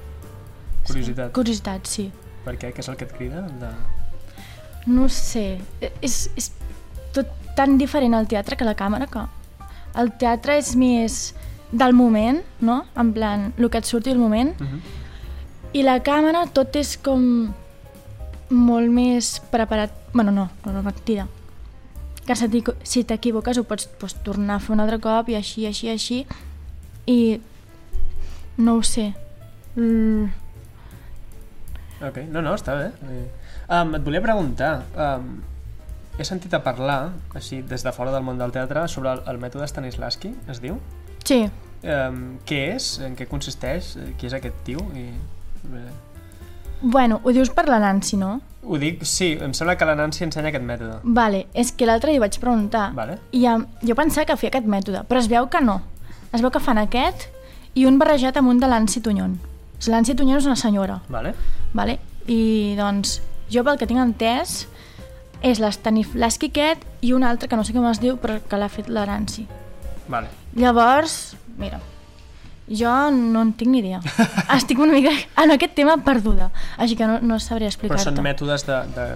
Curiositat. 0.87 1.31
Curiositat, 1.35 1.85
sí. 1.85 2.07
Per 2.45 2.55
què? 2.57 2.71
Què 2.73 2.81
és 2.81 2.89
el 2.89 2.97
que 2.97 3.05
et 3.05 3.13
crida? 3.13 3.43
De... 3.61 3.69
No 4.89 5.05
sé. 5.13 5.59
E- 5.85 5.91
És, 6.01 6.31
és 6.39 6.49
tot 7.13 7.29
tan 7.55 7.77
diferent 7.77 8.15
al 8.17 8.25
teatre 8.31 8.57
que 8.57 8.65
la 8.65 8.73
càmera 8.79 9.05
que 9.11 9.21
el 10.01 10.09
teatre 10.17 10.57
és 10.57 10.73
més 10.79 11.19
del 11.69 11.93
moment, 11.93 12.41
no? 12.65 12.79
En 12.97 13.13
plan, 13.13 13.51
el 13.57 13.69
que 13.69 13.83
et 13.83 13.85
surti 13.85 14.09
al 14.09 14.17
moment. 14.17 14.55
Uh 14.57 14.65
-huh. 14.65 14.81
I 15.73 15.83
la 15.85 15.99
càmera 16.01 16.47
tot 16.49 16.75
és 16.75 16.97
com 16.97 17.53
molt 18.49 18.89
més 18.89 19.39
preparat... 19.51 19.91
bueno, 20.13 20.31
no, 20.31 20.49
no, 20.65 20.73
no, 20.73 20.81
mentida. 20.81 21.27
Que 22.25 22.35
si 22.83 23.03
t'equivoques 23.03 23.57
ho 23.57 23.63
pots, 23.63 23.87
pots 23.87 24.15
tornar 24.23 24.55
a 24.55 24.59
fer 24.59 24.73
un 24.73 24.79
altre 24.79 24.99
cop 24.99 25.29
i 25.29 25.35
així, 25.35 25.67
així, 25.67 25.89
així. 25.89 26.25
I 27.09 27.39
no 28.61 28.77
ho 28.77 28.83
sé. 28.85 29.09
Mm, 29.75 30.29
Ok, 31.99 32.17
no, 32.31 32.39
no, 32.41 32.53
està 32.55 32.77
bé. 32.79 32.85
Um, 33.67 33.89
et 33.97 34.03
volia 34.05 34.21
preguntar, 34.23 34.85
um, 34.95 35.33
he 36.15 36.23
sentit 36.23 36.53
a 36.55 36.61
parlar, 36.63 37.11
així, 37.35 37.59
des 37.67 37.83
de 37.83 37.91
fora 37.91 38.13
del 38.13 38.23
món 38.23 38.39
del 38.39 38.53
teatre, 38.55 38.85
sobre 38.87 39.11
el, 39.17 39.23
el 39.27 39.39
mètode 39.41 39.67
Stanislavski, 39.67 40.31
es 40.51 40.61
diu? 40.63 40.79
sí, 41.27 41.47
Um, 41.79 42.41
què 42.43 42.57
és? 42.73 42.97
En 42.99 43.13
què 43.15 43.23
consisteix? 43.31 43.93
Qui 44.19 44.27
és 44.27 44.33
aquest 44.35 44.57
tio? 44.67 44.81
I... 44.99 45.05
bueno, 46.81 47.21
ho 47.23 47.31
dius 47.31 47.49
per 47.55 47.69
la 47.69 47.77
Nancy, 47.79 48.17
no? 48.19 48.41
Ho 48.67 48.75
dic, 48.77 49.05
sí, 49.07 49.29
em 49.39 49.53
sembla 49.55 49.77
que 49.79 49.87
la 49.87 49.95
Nancy 49.95 50.25
ensenya 50.25 50.51
aquest 50.51 50.65
mètode. 50.67 50.97
Vale, 51.03 51.45
és 51.53 51.71
que 51.71 51.87
l'altre 51.87 52.11
dia 52.11 52.19
vaig 52.19 52.35
preguntar 52.41 52.89
Vale. 52.97 53.15
i 53.31 53.45
um, 53.47 53.63
jo 53.79 53.95
pensava 53.95 54.27
que 54.27 54.35
feia 54.41 54.51
aquest 54.51 54.67
mètode, 54.67 55.05
però 55.07 55.21
es 55.23 55.29
veu 55.31 55.47
que 55.47 55.61
no. 55.63 55.77
Es 56.33 56.41
veu 56.41 56.51
que 56.53 56.59
fan 56.61 56.77
aquest 56.81 57.27
i 57.75 57.85
un 57.89 57.97
barrejat 58.01 58.37
amb 58.37 58.49
un 58.51 58.59
de 58.61 58.67
l'Ansi 58.69 59.01
Tunyon. 59.01 59.37
L'Ansi 59.87 60.15
Tunyon 60.15 60.37
és 60.41 60.45
una 60.49 60.55
senyora, 60.59 60.99
Vale? 61.09 61.33
vale? 61.73 61.99
i 62.29 62.75
doncs 62.77 63.19
jo 63.49 63.63
pel 63.65 63.77
que 63.79 63.87
tinc 63.89 63.97
entès 64.03 64.67
és 65.41 65.57
l'Estanislavski 65.63 66.49
aquest 66.51 66.83
i 67.01 67.13
un 67.15 67.23
altre 67.23 67.47
que 67.49 67.55
no 67.57 67.63
sé 67.63 67.73
com 67.73 67.87
es 67.89 68.01
diu 68.03 68.17
però 68.21 68.35
que 68.49 68.57
l'ha 68.59 68.67
fet 68.69 68.89
la 68.91 69.05
Nancy. 69.07 69.47
Vale. 70.09 70.27
Llavors, 70.59 71.35
mira, 71.57 71.79
jo 72.69 72.91
no 73.15 73.41
en 73.41 73.53
tinc 73.57 73.71
ni 73.71 73.79
idea. 73.79 74.01
Estic 74.57 74.77
una 74.79 74.93
mica 74.93 75.13
en 75.41 75.51
aquest 75.55 75.73
tema 75.79 75.97
perduda, 76.05 76.51
així 76.77 76.95
que 76.99 77.07
no, 77.07 77.19
no 77.21 77.39
sabré 77.39 77.65
Però 77.65 77.73
explicar-te. 77.73 78.03
són 78.11 78.21
mètodes 78.25 78.65
de... 78.67 78.79
de... 78.97 79.09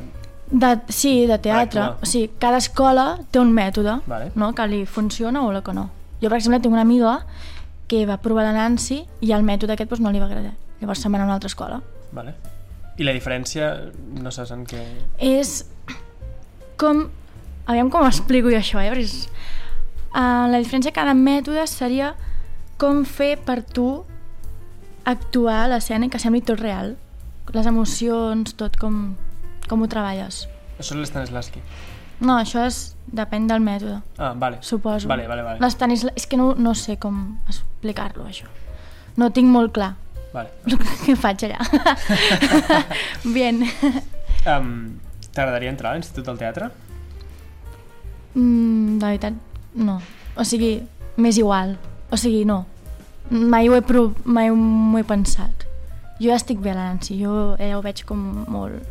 De, 0.53 0.69
sí, 0.93 1.25
de 1.25 1.37
teatre. 1.41 1.81
actuar. 1.81 1.97
O 2.03 2.05
sigui, 2.05 2.27
cada 2.39 2.57
escola 2.61 3.17
té 3.31 3.39
un 3.41 3.51
mètode 3.55 3.95
Vale. 4.05 4.31
no? 4.35 4.51
que 4.53 4.67
li 4.69 4.85
funciona 4.85 5.41
o 5.41 5.51
el 5.51 5.61
que 5.65 5.73
no. 5.73 5.89
Jo, 6.23 6.29
per 6.31 6.39
exemple, 6.39 6.61
tinc 6.63 6.71
una 6.71 6.85
amiga 6.87 7.17
que 7.91 8.05
va 8.07 8.15
provar 8.23 8.45
la 8.47 8.53
Nancy 8.55 9.01
i 9.21 9.33
el 9.35 9.43
mètode 9.43 9.75
aquest 9.75 9.91
doncs, 9.91 10.03
no 10.05 10.13
li 10.13 10.21
va 10.21 10.29
agradar. 10.29 10.53
Llavors 10.79 11.03
se'n 11.03 11.11
va 11.11 11.19
anar 11.19 11.27
a 11.27 11.31
una 11.31 11.35
altra 11.35 11.51
escola. 11.51 11.81
Vale. 12.15 12.33
I 12.97 13.03
la 13.03 13.13
diferència, 13.15 13.73
no 14.21 14.31
saps 14.31 14.53
en 14.55 14.63
què... 14.69 14.79
És 15.19 15.63
com... 16.79 17.07
Aviam 17.67 17.89
com 17.91 18.07
explico 18.07 18.51
jo 18.51 18.59
això, 18.59 18.79
eh? 18.79 18.89
Perquè 18.91 19.03
és... 19.03 19.27
Uh, 20.13 20.47
la 20.51 20.59
diferència 20.61 20.91
de 20.91 20.95
cada 20.95 21.15
mètode 21.17 21.63
seria 21.67 22.13
com 22.79 23.01
fer 23.07 23.33
per 23.41 23.63
tu 23.65 23.87
actuar 25.09 25.63
a 25.63 25.69
l'escena 25.71 26.07
i 26.07 26.11
que 26.13 26.21
sembli 26.21 26.43
tot 26.45 26.61
real. 26.61 26.95
Les 27.53 27.67
emocions, 27.69 28.55
tot 28.57 28.77
com, 28.79 29.15
com 29.67 29.83
ho 29.83 29.89
treballes. 29.91 30.45
Això 30.79 30.95
és 30.95 31.01
l'Stanislavski. 31.01 31.63
No, 32.23 32.37
això 32.39 32.65
és... 32.67 32.81
depèn 33.13 33.45
del 33.49 33.61
mètode. 33.61 33.99
Ah, 34.17 34.33
vale. 34.33 34.57
suposo. 34.61 35.07
Vale, 35.11 35.27
vale, 35.27 35.43
vale. 35.45 35.59
L'Estanisla... 35.61 36.13
És 36.17 36.25
que 36.25 36.39
no, 36.39 36.53
no 36.57 36.73
sé 36.73 36.97
com 36.97 37.19
explicar-lo, 37.51 38.25
això. 38.25 38.47
No 39.17 39.27
ho 39.27 39.35
tinc 39.35 39.51
molt 39.53 39.75
clar 39.75 39.93
vale. 40.33 40.49
que 41.05 41.15
faig 41.15 41.45
allà. 41.47 41.61
Bien. 43.35 43.63
Um, 44.49 44.99
T'agradaria 45.33 45.71
entrar 45.73 45.93
a 45.93 45.97
l'Institut 45.97 46.27
del 46.27 46.39
Teatre? 46.41 46.69
Mm, 48.33 48.99
de 48.99 49.05
veritat, 49.05 49.37
no. 49.77 49.99
O 50.37 50.45
sigui, 50.45 50.75
m'és 51.17 51.39
igual. 51.41 51.77
O 52.11 52.19
sigui, 52.19 52.43
no. 52.49 52.63
Mai 53.29 53.69
ho 53.69 53.77
he, 53.77 53.81
prov... 53.85 54.17
mai 54.25 54.51
m'ho 54.53 54.99
he 54.99 55.07
pensat. 55.07 55.67
Jo 56.19 56.29
ja 56.31 56.37
estic 56.37 56.61
bé 56.61 56.73
a 56.73 56.77
la 56.77 56.89
Nancy, 56.91 57.17
jo 57.21 57.53
ella 57.57 57.79
ho 57.79 57.85
veig 57.85 58.03
com 58.09 58.21
molt... 58.51 58.81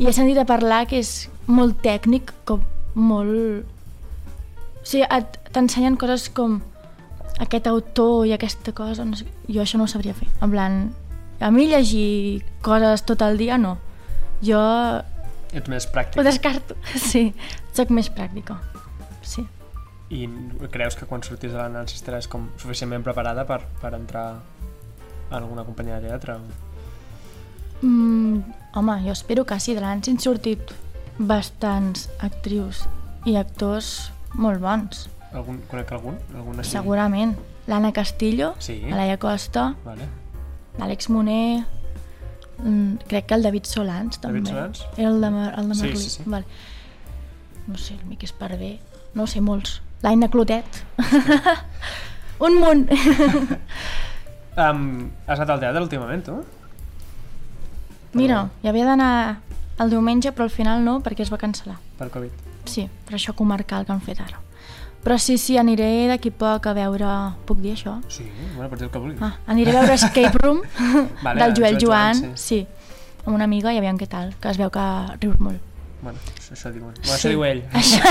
I 0.00 0.08
he 0.08 0.12
sentit 0.16 0.38
a 0.40 0.46
parlar 0.48 0.86
que 0.88 0.96
és 1.02 1.28
molt 1.50 1.82
tècnic, 1.84 2.32
com 2.48 2.62
molt... 2.96 3.68
O 4.80 4.86
sigui, 4.88 5.04
t'ensenyen 5.52 5.98
coses 6.00 6.30
com 6.32 6.62
aquest 7.44 7.68
autor 7.68 8.24
i 8.28 8.32
aquesta 8.32 8.72
cosa, 8.76 9.04
no 9.04 9.18
sé, 9.18 9.26
jo 9.48 9.60
això 9.60 9.76
no 9.76 9.84
ho 9.84 9.92
sabria 9.92 10.16
fer. 10.16 10.30
En 10.40 10.52
plan, 10.52 10.78
a 11.40 11.50
mi 11.52 11.66
llegir 11.68 12.40
coses 12.64 13.04
tot 13.04 13.20
el 13.28 13.36
dia, 13.40 13.58
no. 13.60 13.76
Jo 14.40 14.60
Ets 15.52 15.68
més 15.68 15.84
pràctic. 15.92 16.16
ho 16.20 16.24
descarto. 16.24 16.76
Sí, 17.10 17.34
soc 17.76 17.92
més 17.92 18.08
pràctica. 18.08 18.56
Sí. 19.20 19.44
I 20.10 20.24
creus 20.72 20.96
que 20.96 21.06
quan 21.06 21.22
sortis 21.22 21.52
de 21.52 21.58
la 21.58 21.68
Nancy 21.68 22.00
estaràs 22.00 22.26
com 22.30 22.48
suficientment 22.58 23.04
preparada 23.06 23.44
per, 23.46 23.60
per 23.82 23.92
entrar 24.00 24.26
a 24.32 25.36
alguna 25.38 25.64
companyia 25.68 26.00
de 26.00 26.08
teatre? 26.08 26.40
Mm, 27.82 28.40
home, 28.74 28.96
jo 29.04 29.12
espero 29.12 29.44
que 29.46 29.58
sí. 29.60 29.74
De 29.74 29.80
l'any 29.80 30.02
han 30.08 30.18
sortit 30.20 30.72
bastants 31.18 32.08
actrius 32.20 32.84
i 33.28 33.36
actors 33.36 34.10
molt 34.34 34.60
bons. 34.60 35.08
Algun, 35.32 35.60
conec 35.70 35.92
algun? 35.92 36.16
Alguna 36.34 36.64
sí? 36.64 36.70
Segurament. 36.72 37.36
L'Anna 37.68 37.92
Castillo, 37.92 38.54
Sí. 38.58 38.80
Laia 38.90 39.16
Costa, 39.18 39.74
Vale. 39.84 40.08
l'Àlex 40.78 41.08
Moner, 41.10 41.64
mm, 42.58 42.94
crec 43.06 43.26
que 43.26 43.34
el 43.34 43.42
David 43.42 43.64
Solans 43.64 44.18
també. 44.20 44.40
David 44.40 44.50
Solans? 44.50 44.86
Era 44.96 45.08
el 45.08 45.20
de, 45.20 45.30
Mar- 45.30 45.54
el 45.58 45.68
de 45.68 45.74
Sí, 45.74 45.82
Merlí. 45.82 45.96
sí, 45.96 46.10
sí. 46.10 46.22
Vale. 46.26 46.44
No 47.68 47.76
sé, 47.78 47.94
el 47.94 48.04
Miqui 48.06 48.24
Esparvé, 48.26 48.80
no 49.14 49.26
sé, 49.26 49.40
molts. 49.40 49.82
L'Aina 50.02 50.28
Clotet. 50.28 50.64
Un 52.40 52.58
munt. 52.60 52.88
Um, 54.60 55.10
has 55.28 55.38
anat 55.38 55.50
al 55.54 55.60
teatre 55.62 55.80
últimament, 55.80 56.24
tu? 56.26 56.34
Mira, 58.14 58.48
hi 58.62 58.68
havia 58.68 58.84
d'anar 58.88 59.40
el 59.80 59.90
diumenge, 59.90 60.32
però 60.32 60.44
al 60.44 60.50
final 60.50 60.82
no, 60.84 60.98
perquè 61.00 61.20
es 61.24 61.32
va 61.32 61.38
cancel·lar. 61.38 61.76
Per 61.98 62.08
Covid. 62.10 62.30
Sí, 62.66 62.88
per 63.06 63.14
això 63.16 63.32
comarcal 63.34 63.86
que 63.86 63.92
han 63.92 64.00
fet 64.04 64.20
ara. 64.20 64.40
Però 65.04 65.16
sí, 65.18 65.38
sí, 65.38 65.56
aniré 65.56 66.08
d'aquí 66.10 66.30
poc 66.30 66.66
a 66.68 66.74
veure... 66.76 67.06
Puc 67.48 67.58
dir 67.62 67.72
això? 67.72 67.94
Sí, 68.12 68.26
bueno, 68.56 68.68
pots 68.68 68.80
dir 68.82 68.88
el 68.88 68.92
que 68.92 68.98
vulguis. 69.00 69.22
Ah, 69.24 69.38
aniré 69.46 69.72
a 69.72 69.80
veure 69.80 69.94
Escape 69.94 70.36
Room 70.42 70.60
Vale, 71.24 71.40
del 71.40 71.54
Joel 71.56 71.78
Joel 71.78 71.78
Joan, 71.80 72.20
Joan, 72.20 72.36
sí. 72.36 72.66
sí. 72.66 73.24
amb 73.24 73.34
una 73.36 73.44
amiga 73.48 73.72
i 73.72 73.78
aviam 73.80 73.96
què 73.96 74.06
tal, 74.08 74.34
que 74.40 74.50
es 74.52 74.58
veu 74.60 74.68
que 74.74 74.84
rius 75.22 75.38
molt. 75.40 75.60
Bueno, 76.02 76.18
això, 76.36 76.52
això 76.56 76.70
diuen. 76.74 76.92
Bueno, 76.92 77.06
Sí. 77.06 77.14
això 77.16 77.28
diu 77.32 77.44
ell. 77.44 77.62
Això 77.72 78.02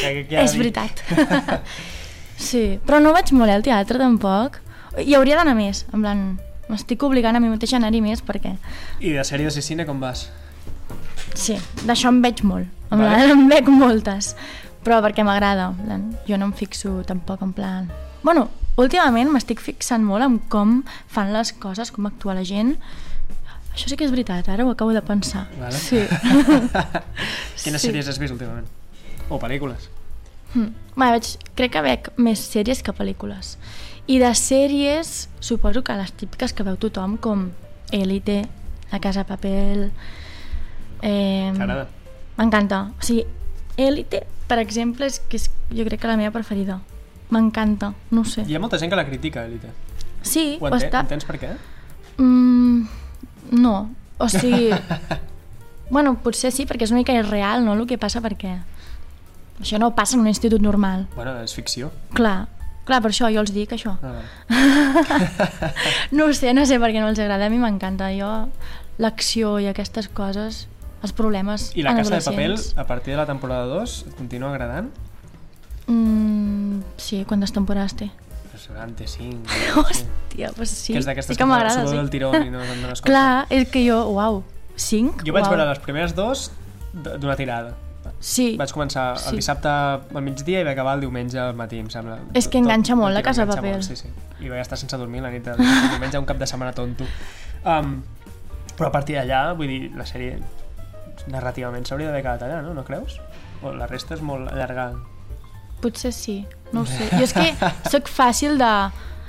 Que- 0.00 0.12
que- 0.14 0.26
que 0.28 0.36
ha 0.36 0.40
de 0.40 0.44
és 0.44 0.56
veritat. 0.58 1.02
sí, 2.48 2.78
però 2.86 3.00
no 3.02 3.12
vaig 3.14 3.30
molt 3.34 3.50
al 3.54 3.62
teatre 3.66 3.98
tampoc. 4.02 4.58
Hi 4.98 5.14
hauria 5.14 5.36
d'anar 5.38 5.54
més, 5.58 5.84
en 5.92 6.02
plan, 6.02 6.22
m'estic 6.68 7.02
obligant 7.02 7.36
a 7.36 7.40
mi 7.40 7.48
mateixa 7.48 7.76
a 7.76 7.80
anar-hi 7.82 8.00
més 8.04 8.22
perquè 8.24 8.56
I 9.00 9.14
de 9.16 9.24
sèries 9.24 9.56
i 9.56 9.62
cine 9.62 9.86
com 9.88 10.00
vas? 10.00 10.28
Sí, 11.34 11.56
d'això 11.86 12.08
em 12.12 12.22
veig 12.24 12.42
molt. 12.44 12.68
En 12.90 12.98
Vale. 13.02 13.30
en 13.34 13.48
veig 13.50 13.68
moltes. 13.68 14.34
Però 14.84 15.00
perquè 15.04 15.24
m'agrada. 15.26 15.72
en 15.90 16.14
Jo 16.28 16.38
no 16.38 16.46
em 16.48 16.52
fixo 16.56 17.02
tampoc 17.06 17.42
en 17.42 17.52
plan... 17.52 17.90
Bueno, 18.22 18.48
últimament 18.76 19.30
m'estic 19.30 19.60
fixant 19.62 20.02
molt 20.04 20.24
en 20.24 20.38
com 20.50 20.82
fan 21.08 21.32
les 21.32 21.52
coses, 21.52 21.90
com 21.94 22.06
actua 22.08 22.34
la 22.34 22.44
gent. 22.44 22.74
Això 23.74 23.86
sí 23.92 23.96
que 23.96 24.04
és 24.08 24.10
veritat, 24.10 24.48
ara 24.50 24.64
ho 24.66 24.70
acabo 24.72 24.90
de 24.96 25.02
pensar. 25.02 25.46
Vale. 25.60 25.76
Sí. 25.78 26.00
Quines 27.62 27.80
Sí. 27.82 27.88
sèries 27.88 28.08
has 28.08 28.18
vist 28.18 28.32
últimament? 28.34 28.66
O 29.28 29.38
pel·lícules? 29.38 29.90
Mm. 30.54 30.72
Bé, 30.98 31.10
veig, 31.14 31.28
crec 31.58 31.74
que 31.74 31.82
veig 31.84 32.08
més 32.18 32.42
sèries 32.42 32.82
que 32.82 32.94
pel·lícules. 32.96 33.56
I 34.08 34.18
de 34.22 34.30
sèries, 34.34 35.28
suposo 35.44 35.84
que 35.84 35.96
les 35.98 36.12
típiques 36.16 36.54
que 36.56 36.64
veu 36.66 36.78
tothom, 36.80 37.18
com 37.20 37.50
Elite, 37.92 38.40
La 38.92 39.00
Casa 39.04 39.24
de 39.24 39.28
Papel... 39.28 39.90
Eh, 41.02 41.52
T'agrada? 41.54 41.86
M'encanta. 42.38 42.80
O 42.98 43.04
sigui, 43.04 43.26
Elite, 43.76 44.24
per 44.48 44.58
exemple, 44.62 45.06
és 45.06 45.20
que 45.20 45.38
és 45.38 45.50
jo 45.70 45.84
crec 45.86 46.00
que 46.02 46.10
la 46.10 46.16
meva 46.18 46.32
preferida. 46.34 46.80
M'encanta, 47.30 47.92
no 48.10 48.24
ho 48.24 48.28
sé. 48.28 48.46
Hi 48.48 48.56
ha 48.56 48.62
molta 48.62 48.80
gent 48.80 48.90
que 48.90 48.98
la 48.98 49.06
critica, 49.06 49.44
Elite. 49.44 49.70
Sí, 50.22 50.56
Ho 50.58 50.64
ho 50.64 50.72
enten 50.72 50.88
està... 50.88 51.04
entens 51.04 51.28
per 51.28 51.36
què? 51.38 51.52
Mm, 52.16 52.88
no, 53.60 53.76
o 54.18 54.28
sigui... 54.32 54.72
bueno, 55.94 56.16
potser 56.24 56.50
sí, 56.52 56.64
perquè 56.66 56.88
és 56.88 56.94
una 56.94 57.04
mica 57.04 57.14
irreal, 57.14 57.62
no?, 57.64 57.76
el 57.76 57.86
que 57.86 58.00
passa, 58.00 58.24
perquè 58.24 58.56
això 59.60 59.78
no 59.78 59.94
passa 59.96 60.16
en 60.16 60.22
un 60.22 60.30
institut 60.30 60.62
normal. 60.62 61.06
Bueno, 61.16 61.34
és 61.42 61.54
ficció. 61.54 61.90
Clar, 62.14 62.48
clar, 62.88 63.00
per 63.04 63.12
això 63.12 63.30
jo 63.32 63.42
els 63.42 63.52
dic 63.54 63.74
això. 63.76 63.96
Ah. 64.02 64.22
No 66.16 66.26
ho 66.26 66.34
sé, 66.34 66.54
no 66.54 66.64
sé 66.66 66.78
per 66.80 66.92
què 66.94 67.02
no 67.02 67.10
els 67.10 67.18
agrada, 67.20 67.46
a 67.46 67.52
mi 67.52 67.58
m'encanta. 67.60 68.10
Jo, 68.16 68.48
l'acció 69.02 69.58
i 69.62 69.68
aquestes 69.70 70.08
coses, 70.08 70.66
els 71.02 71.14
problemes 71.14 71.70
I 71.78 71.84
la 71.86 71.94
Casa 71.98 72.18
de 72.18 72.24
Papel, 72.24 72.56
a 72.76 72.86
partir 72.86 73.14
de 73.14 73.18
la 73.20 73.26
temporada 73.26 73.66
2, 73.70 73.98
et 74.08 74.16
continua 74.18 74.50
agradant? 74.50 74.90
Mm, 75.86 76.80
sí, 77.00 77.24
quantes 77.28 77.52
temporades 77.54 77.94
té? 77.96 78.10
Pues 78.50 78.66
seran 78.66 78.94
té 78.98 79.06
5. 79.06 79.46
Hòstia, 79.82 80.52
doncs 80.56 80.72
sí, 80.72 80.92
que 80.92 81.02
és 81.02 81.08
d'aquestes 81.08 81.36
sí 81.36 81.40
que 81.40 81.48
m'agrada, 81.48 81.86
sí. 81.86 81.96
del 81.96 82.10
tirón 82.12 82.38
i 82.42 82.50
no 82.50 82.62
dones 82.62 83.00
compte. 83.00 83.10
Clar, 83.10 83.46
és 83.54 83.68
que 83.72 83.84
jo, 83.86 84.00
uau, 84.16 84.42
cinc? 84.76 85.22
Jo 85.26 85.36
vaig 85.36 85.46
uau. 85.46 85.54
veure 85.54 85.68
les 85.70 85.84
primeres 85.84 86.16
dos 86.18 86.48
d'una 86.92 87.36
tirada. 87.38 87.76
Sí, 88.20 88.56
Vaig 88.58 88.72
començar 88.74 89.16
Sí. 89.16 89.28
el 89.30 89.36
dissabte 89.36 89.68
al 89.70 90.22
migdia 90.22 90.60
i 90.60 90.64
vaig 90.64 90.72
acabar 90.74 90.94
el 90.96 91.00
diumenge 91.04 91.38
al 91.38 91.54
matí, 91.54 91.78
em 91.78 91.88
sembla. 91.88 92.18
És 92.34 92.48
que 92.48 92.58
enganxa 92.58 92.94
tot 92.94 93.00
molt, 93.02 93.14
la 93.14 93.22
Casa 93.22 93.44
de 93.46 93.54
Papel. 93.54 93.72
Molt, 93.76 93.84
sí, 93.84 93.94
sí. 93.96 94.08
I 94.40 94.48
vaig 94.48 94.60
estar 94.60 94.76
sense 94.78 94.96
dormir 94.98 95.22
la 95.22 95.30
nit 95.30 95.44
del 95.44 95.56
diumenge, 95.58 96.18
un 96.18 96.26
cap 96.26 96.36
de 96.38 96.46
setmana 96.46 96.72
tonto. 96.72 97.04
Um, 97.64 98.02
però 98.76 98.88
a 98.88 98.92
partir 98.92 99.14
d'allà, 99.16 99.52
vull 99.54 99.68
dir, 99.68 99.92
la 99.96 100.04
sèrie 100.04 100.38
narrativament 101.28 101.84
s'hauria 101.86 102.08
d'haver 102.08 102.22
quedat 102.24 102.42
allà, 102.46 102.60
no? 102.62 102.74
No 102.74 102.84
creus? 102.84 103.20
O 103.62 103.72
la 103.74 103.86
resta 103.86 104.14
és 104.14 104.20
molt 104.22 104.50
allargada. 104.52 104.98
potser 105.80 106.10
sí, 106.12 106.44
no 106.72 106.80
ho 106.82 106.86
sé. 106.86 107.06
Jo 107.18 107.22
és 107.22 107.32
que 107.32 107.52
sóc 107.90 108.08
fàcil 108.10 108.58
de, 108.58 108.70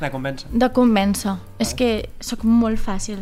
La 0.02 0.10
convença. 0.10 0.48
de 0.50 0.70
convèncer. 0.74 1.36
És 1.60 1.74
Vale. 1.74 1.78
que 1.78 2.10
sóc 2.26 2.44
molt 2.44 2.80
fàcil. 2.80 3.20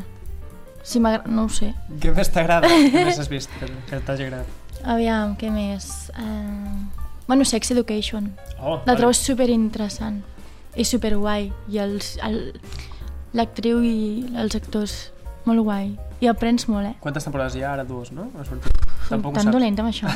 Si 0.84 1.02
m'agrada, 1.04 1.28
no 1.28 1.44
ho 1.44 1.50
sé. 1.50 1.74
Què 2.00 2.14
més 2.16 2.30
t'agrada? 2.32 2.68
Què 2.94 3.04
més 3.04 3.20
has 3.20 3.28
vist 3.28 3.50
que 3.60 4.00
t'hagi 4.00 4.24
agradat? 4.30 4.48
Aviam, 4.86 5.36
què 5.40 5.50
més? 5.52 6.10
Uh... 6.18 7.06
Bueno, 7.28 7.44
Sex 7.46 7.72
Education. 7.72 8.32
Oh, 8.62 8.80
La 8.88 8.96
trobo 8.96 9.14
super 9.14 9.50
interessant 9.52 10.22
i 10.78 10.86
super 10.86 11.16
guai 11.18 11.50
i 11.68 11.80
els, 11.82 12.14
el, 12.24 12.38
l'actriu 13.36 13.82
i 13.84 14.26
els 14.38 14.56
actors 14.56 14.94
molt 15.48 15.64
guai 15.66 15.90
i 16.24 16.30
aprens 16.30 16.68
molt, 16.70 16.88
eh? 16.88 16.96
Quantes 17.04 17.26
temporades 17.28 17.56
hi 17.58 17.64
ha? 17.66 17.74
Ara 17.76 17.84
dues, 17.88 18.12
no? 18.16 18.30
Ha 18.38 18.46
sortit. 18.48 18.74
Tampoc 19.10 19.36
Tan 19.38 19.48
saps. 19.48 19.56
dolenta 19.56 19.84
amb 19.84 19.92
això. 19.92 20.10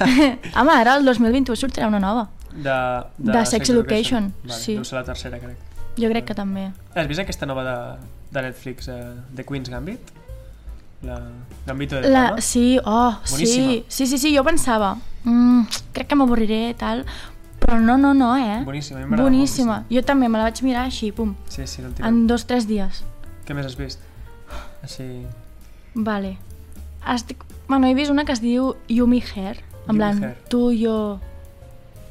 Home, 0.60 0.74
ara 0.76 0.98
el 0.98 1.08
2021 1.08 1.56
sortirà 1.58 1.88
una 1.90 2.00
nova. 2.02 2.28
De, 2.50 2.76
De 3.18 3.42
Sex 3.46 3.70
Education, 3.70 4.30
Vale, 4.44 4.60
sí. 4.60 4.76
Deu 4.78 4.86
ser 4.86 4.98
la 5.00 5.04
tercera, 5.06 5.40
crec. 5.42 5.58
Jo 6.00 6.08
crec 6.12 6.28
que 6.30 6.36
també. 6.38 6.68
Has 6.94 7.08
vist 7.10 7.22
aquesta 7.22 7.48
nova 7.50 7.64
de, 7.66 7.76
de 8.34 8.44
Netflix, 8.48 8.88
eh, 8.88 9.00
The 9.36 9.44
Queen's 9.46 9.70
Gambit? 9.70 10.12
La 11.02 11.20
Gambito 11.66 11.96
de 11.96 12.08
La, 12.08 12.22
Dama? 12.22 12.40
sí, 12.40 12.78
oh, 12.84 13.18
sí, 13.24 13.32
Boníssima. 13.32 13.72
sí, 13.88 14.06
sí, 14.06 14.18
sí, 14.18 14.36
jo 14.36 14.44
pensava, 14.44 14.98
mm, 15.24 15.62
crec 15.92 16.08
que 16.08 16.14
m'avorriré 16.18 16.74
tal, 16.74 17.06
però 17.60 17.78
no, 17.80 17.96
no, 17.98 18.12
no, 18.14 18.36
eh? 18.36 18.62
Boníssima, 18.64 19.00
a 19.00 19.20
Boníssima. 19.22 19.84
Jo 19.90 20.02
també 20.02 20.28
me 20.28 20.38
la 20.38 20.44
vaig 20.50 20.60
mirar 20.62 20.84
així, 20.88 21.10
pum, 21.12 21.34
Sí, 21.48 21.66
sí, 21.66 21.82
no 21.82 21.92
en 22.06 22.26
dos, 22.26 22.44
tres 22.46 22.66
dies. 22.68 23.02
Què 23.46 23.54
més 23.56 23.66
has 23.66 23.76
vist? 23.78 24.00
Així... 24.82 25.26
Vale. 25.94 26.36
Estic... 27.08 27.44
Bueno, 27.68 27.86
he 27.86 27.94
vist 27.94 28.10
una 28.10 28.24
que 28.24 28.32
es 28.32 28.40
diu 28.42 28.74
Yumi 28.88 29.22
Hair, 29.22 29.56
en 29.56 29.94
Yumi 29.94 29.98
plan, 29.98 30.22
Hair. 30.24 30.36
tu, 30.48 30.70
jo 30.76 31.20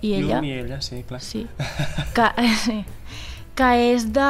i 0.02 0.14
ella. 0.16 0.38
Llum 0.40 0.46
i 0.48 0.52
ella, 0.54 0.82
sí, 0.82 1.04
clar. 1.08 1.22
Sí. 1.22 1.46
Que, 2.16 2.30
sí. 2.66 2.86
que 3.56 3.70
és 3.94 4.06
de 4.16 4.30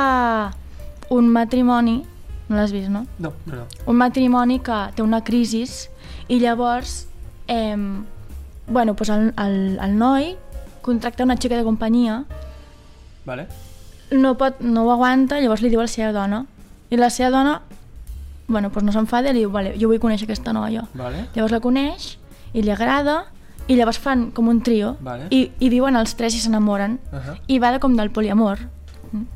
un 1.13 1.30
matrimoni, 1.30 2.04
no 2.50 2.56
l'has 2.58 2.72
vist, 2.72 2.90
no? 2.90 3.06
No, 3.20 3.32
no, 3.46 3.56
no. 3.56 3.66
Un 3.86 3.96
matrimoni 3.96 4.60
que 4.60 4.80
té 4.96 5.02
una 5.06 5.22
crisi 5.24 5.64
i 6.28 6.40
llavors 6.40 7.08
eh, 7.48 7.76
bueno, 8.68 8.96
pues 8.96 9.10
el, 9.10 9.34
el, 9.38 9.80
el 9.82 9.98
noi 9.98 10.36
contracta 10.82 11.24
una 11.24 11.36
xica 11.38 11.56
de 11.58 11.64
companyia 11.64 12.24
Vale. 13.26 13.48
no, 14.12 14.36
pot, 14.38 14.60
no 14.62 14.86
ho 14.86 14.92
aguanta, 14.92 15.40
llavors 15.40 15.62
li 15.62 15.70
diu 15.70 15.80
a 15.80 15.84
la 15.86 15.92
seva 15.92 16.12
dona 16.12 16.46
i 16.90 16.98
la 16.98 17.10
seva 17.10 17.30
dona 17.30 17.62
bueno, 18.48 18.72
pues 18.72 18.84
no 18.84 18.92
s'enfada 18.92 19.30
i 19.30 19.34
li 19.34 19.40
diu, 19.44 19.52
vale, 19.54 19.76
jo 19.78 19.88
vull 19.92 20.00
conèixer 20.02 20.26
aquesta 20.26 20.54
noia 20.54 20.88
Vale. 20.98 21.28
llavors 21.36 21.54
la 21.54 21.60
coneix 21.62 22.16
i 22.54 22.64
li 22.66 22.72
agrada 22.74 23.28
i 23.70 23.76
llavors 23.78 24.00
fan 24.02 24.32
com 24.34 24.48
un 24.50 24.64
trio 24.66 24.96
Vale. 25.06 25.28
i, 25.30 25.52
i 25.60 25.70
viuen 25.70 25.96
els 25.96 26.16
tres 26.18 26.34
i 26.36 26.40
s'enamoren 26.42 26.98
Uh 27.12 27.20
-huh. 27.20 27.38
i 27.48 27.60
va 27.60 27.72
de 27.72 27.80
com 27.80 27.96
del 27.96 28.10
poliamor 28.10 28.58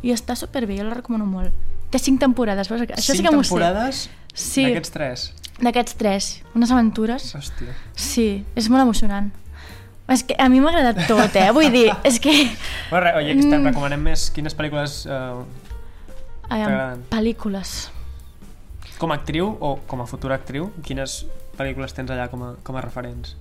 i 0.01 0.11
està 0.13 0.35
superbé, 0.35 0.77
jo 0.77 0.83
la 0.83 0.93
recomano 0.93 1.25
molt 1.25 1.51
té 1.93 2.01
cinc 2.01 2.19
temporades, 2.21 2.67
veus? 2.71 2.81
això 2.89 3.13
sí 3.13 3.19
Cinc 3.21 3.29
que 3.29 3.35
m'ho 3.35 3.43
sé 3.45 3.49
temporades 3.53 4.03
sí, 4.33 4.65
d'aquests 4.65 4.91
tres. 4.97 5.27
d'aquests 5.61 5.95
tres, 6.01 6.27
unes 6.57 6.71
aventures 6.73 7.29
Hòstia. 7.37 7.73
sí, 7.95 8.27
és 8.57 8.69
molt 8.73 8.81
emocionant 8.87 9.31
És 10.11 10.19
que 10.27 10.35
a 10.37 10.49
mi 10.51 10.59
m'ha 10.59 10.67
agradat 10.73 11.05
tot, 11.07 11.35
eh? 11.39 11.45
Vull 11.55 11.69
dir, 11.71 11.85
és 12.03 12.17
que... 12.19 12.33
Bueno, 12.89 13.05
re, 13.05 13.13
oye, 13.21 13.37
que 13.37 13.39
estem 13.45 13.61
Mm. 13.61 13.69
recomanem 13.69 14.01
més 14.03 14.25
quines 14.35 14.51
pel·lícules 14.57 15.05
eh, 15.07 15.43
T'agraden? 16.49 17.05
pel·lícules. 17.09 17.71
com 18.99 19.11
a 19.11 19.15
actriu 19.15 19.47
o 19.59 19.77
com 19.87 20.01
a 20.03 20.05
futura 20.05 20.35
actriu, 20.35 20.67
quines 20.83 21.25
pel·lícules 21.57 21.95
tens 21.95 22.11
allà 22.11 22.27
com 22.29 22.43
a, 22.43 22.51
com 22.67 22.75
a 22.75 22.81
referents? 22.83 23.37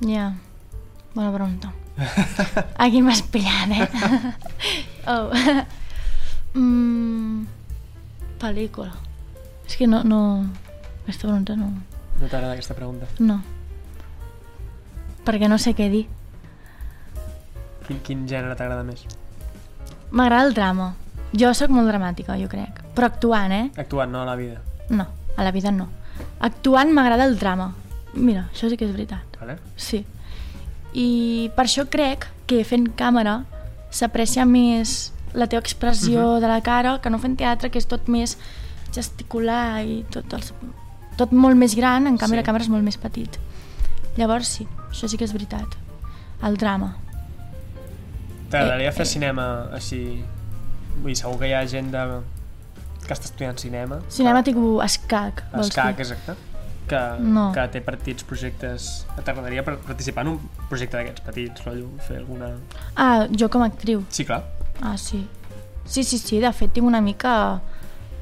Ja, 0.00 0.32
bona 1.14 1.30
pregunta. 1.34 1.72
Aquí 2.78 3.02
m'has 3.04 3.20
pillat, 3.22 3.68
eh? 3.76 3.88
oh. 5.12 5.28
mm, 6.58 7.46
pel·lícula. 8.40 8.92
És 9.66 9.76
que 9.76 9.86
no, 9.86 10.02
no... 10.04 10.20
Aquesta 11.04 11.26
pregunta 11.26 11.56
no... 11.56 11.72
No 12.18 12.26
t'agrada 12.26 12.54
aquesta 12.54 12.74
pregunta? 12.74 13.06
No. 13.22 13.40
Perquè 15.26 15.48
no 15.50 15.58
sé 15.60 15.74
què 15.76 15.88
dir. 15.92 16.06
Quin, 17.86 18.00
quin 18.04 18.24
gènere 18.28 18.56
t'agrada 18.58 18.84
més? 18.86 19.04
M'agrada 20.10 20.48
el 20.48 20.56
drama. 20.56 20.92
Jo 21.36 21.52
sóc 21.54 21.72
molt 21.72 21.88
dramàtica, 21.90 22.38
jo 22.40 22.48
crec. 22.48 22.80
Però 22.96 23.10
actuant, 23.10 23.52
eh? 23.52 23.66
Actuant, 23.76 24.10
no 24.12 24.22
a 24.22 24.28
la 24.28 24.36
vida. 24.40 24.62
No, 24.88 25.06
a 25.36 25.44
la 25.44 25.52
vida 25.52 25.70
no. 25.70 25.88
Actuant 26.40 26.90
m'agrada 26.96 27.28
el 27.28 27.38
drama. 27.38 27.74
Mira, 28.14 28.48
això 28.52 28.70
sí 28.70 28.78
que 28.80 28.88
és 28.88 28.94
veritat. 28.94 29.36
Vale? 29.40 29.58
Sí. 29.76 30.02
I 30.96 31.50
per 31.54 31.66
això 31.68 31.84
crec 31.92 32.26
que 32.48 32.64
fent 32.64 32.88
càmera 32.96 33.42
s'aprecia 33.92 34.46
més 34.48 35.12
la 35.34 35.46
teva 35.46 35.60
expressió 35.60 36.38
de 36.40 36.48
la 36.48 36.60
cara 36.62 36.98
que 37.02 37.10
no 37.10 37.18
fent 37.18 37.36
teatre, 37.36 37.70
que 37.70 37.78
és 37.78 37.86
tot 37.86 38.08
més 38.08 38.36
gesticular 38.94 39.82
i 39.84 40.04
tot, 40.10 40.32
els, 40.32 40.52
tot 41.18 41.32
molt 41.32 41.56
més 41.56 41.74
gran, 41.76 42.06
en 42.06 42.16
canvi 42.18 42.36
Sí. 42.36 42.40
la 42.40 42.46
càmera 42.46 42.64
és 42.64 42.70
molt 42.72 42.84
més 42.84 42.96
petit. 42.96 43.38
Llavors 44.16 44.48
sí, 44.48 44.66
això 44.90 45.08
sí 45.08 45.16
que 45.18 45.24
és 45.24 45.32
veritat. 45.32 45.76
El 46.42 46.56
drama. 46.56 46.96
T'agradaria 48.50 48.88
Eh, 48.88 48.92
fer 48.96 49.02
eh. 49.06 49.10
cinema 49.12 49.46
així... 49.76 50.24
Vull 50.98 51.12
dir, 51.12 51.16
segur 51.20 51.38
que 51.38 51.48
hi 51.50 51.54
ha 51.54 51.64
gent 51.68 51.90
de... 51.92 52.02
que 53.06 53.12
està 53.14 53.28
estudiant 53.28 53.58
cinema. 53.60 54.00
Cinema 54.10 54.42
que... 54.42 54.50
tipus 54.52 54.82
escac, 54.84 55.44
vols 55.52 55.68
Escac, 55.68 55.96
dir? 55.96 56.06
exacte. 56.06 56.34
Que, 56.88 57.00
No. 57.20 57.50
que 57.52 57.66
té 57.68 57.80
petits 57.84 58.24
projectes... 58.24 58.88
T'agradaria 59.24 59.62
par- 59.62 59.76
participar 59.84 60.24
en 60.26 60.32
un 60.32 60.38
projecte 60.70 60.96
d'aquests 60.96 61.20
petits, 61.26 61.64
rotllo, 61.66 61.90
fer 62.08 62.16
alguna... 62.22 62.54
Ah, 62.96 63.26
jo 63.30 63.48
com 63.52 63.62
a 63.62 63.68
actriu. 63.70 64.02
Sí, 64.10 64.24
clar. 64.24 64.42
Ah, 64.82 64.96
sí. 64.98 65.26
Sí, 65.84 66.04
sí, 66.04 66.18
sí, 66.18 66.38
de 66.40 66.52
fet 66.52 66.72
tinc 66.72 66.86
una 66.86 67.00
mica 67.00 67.60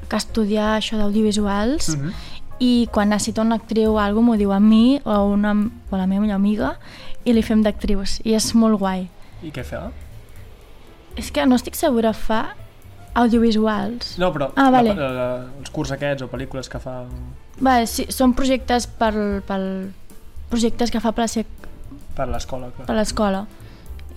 que 0.09 0.15
estudiar 0.17 0.77
això 0.79 0.97
d'audiovisuals 0.97 1.89
Mm 1.95 2.01
-hmm. 2.01 2.13
i 2.59 2.87
quan 2.91 3.09
necessita 3.09 3.41
una 3.41 3.55
actriu 3.55 3.93
o 3.93 3.99
alguna 3.99 4.25
m'ho 4.27 4.37
diu 4.37 4.51
a 4.53 4.59
mi 4.59 4.99
o, 5.03 5.23
una, 5.25 5.51
o 5.91 5.95
a 5.95 5.97
la 5.97 6.07
meva 6.07 6.21
millor 6.21 6.35
amiga 6.35 6.79
i 7.25 7.33
li 7.33 7.41
fem 7.43 7.61
d'actrius 7.61 8.19
i 8.23 8.33
és 8.33 8.53
molt 8.55 8.79
guai. 8.79 9.09
I 9.43 9.51
què 9.51 9.63
fer? 9.63 9.79
És 11.15 11.31
que 11.31 11.45
no 11.45 11.55
estic 11.55 11.75
segura, 11.75 12.13
fa 12.13 12.55
audiovisuals. 13.13 14.17
No, 14.17 14.31
però 14.33 14.51
Ah, 14.55 14.69
vale. 14.69 14.93
la, 14.95 15.09
la, 15.11 15.45
els 15.59 15.69
curs 15.69 15.91
aquests 15.91 16.23
o 16.23 16.27
pel·lícules 16.29 16.69
que 16.69 16.79
fa... 16.79 17.03
Va, 17.63 17.85
sí, 17.89 18.05
són 18.13 18.33
projectes 18.37 18.85
pel, 18.87 19.41
pel 19.47 19.91
projectes 20.49 20.91
que 20.93 20.99
fa 21.01 21.11
per 21.11 21.23
la 21.25 21.27
sec- 21.27 21.67
per 22.15 22.27
l'escola, 22.29 22.69
clar. 22.75 22.85
per 22.87 22.95
l'escola. 22.95 23.45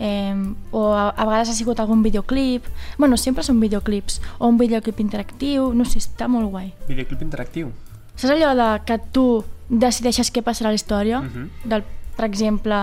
Eh, 0.02 0.32
o 0.72 0.94
a, 0.96 1.10
a 1.10 1.24
vegades 1.28 1.50
ha 1.50 1.52
sigut 1.52 1.78
algun 1.78 2.00
videoclip 2.02 2.64
bueno, 2.96 3.18
sempre 3.20 3.42
són 3.44 3.58
videoclips 3.60 4.22
o 4.38 4.48
un 4.48 4.56
videoclip 4.56 4.98
interactiu, 5.04 5.74
no 5.76 5.84
sé, 5.84 5.98
està 6.00 6.24
molt 6.26 6.48
guai 6.48 6.70
Videoclip 6.88 7.20
interactiu. 7.20 7.68
saps 8.16 8.32
allò 8.32 8.54
de 8.56 8.68
que 8.88 8.96
tu 9.12 9.44
decideixes 9.68 10.32
què 10.32 10.40
passarà 10.42 10.70
a 10.70 10.72
la 10.72 10.80
història? 10.80 11.20
Mhm. 11.20 11.50
del, 11.68 11.84
per 12.16 12.24
exemple 12.24 12.78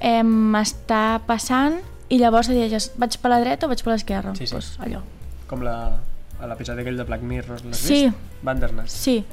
eh, 0.00 0.22
està 0.62 1.18
passant 1.26 1.80
i 2.08 2.20
llavors 2.22 2.46
decideixes 2.46 2.92
vaig 2.96 3.18
per 3.18 3.30
la 3.34 3.40
dreta 3.42 3.66
o 3.66 3.68
vaig 3.68 3.82
per 3.82 3.92
l'esquerra 3.96 4.36
Sí, 4.38 4.46
sí. 4.46 4.54
pues 4.54 4.76
allò. 4.78 5.00
Com 5.50 5.62
la, 5.66 5.98
a 6.38 6.46
l'episodi 6.46 6.80
aquell 6.86 6.96
de 6.96 7.04
Black 7.10 7.22
Mirror, 7.26 7.64
l'has 7.64 7.78
Sí. 7.82 8.04
vist? 8.06 8.16
Bandersnatch. 8.46 8.90
sí, 8.94 9.24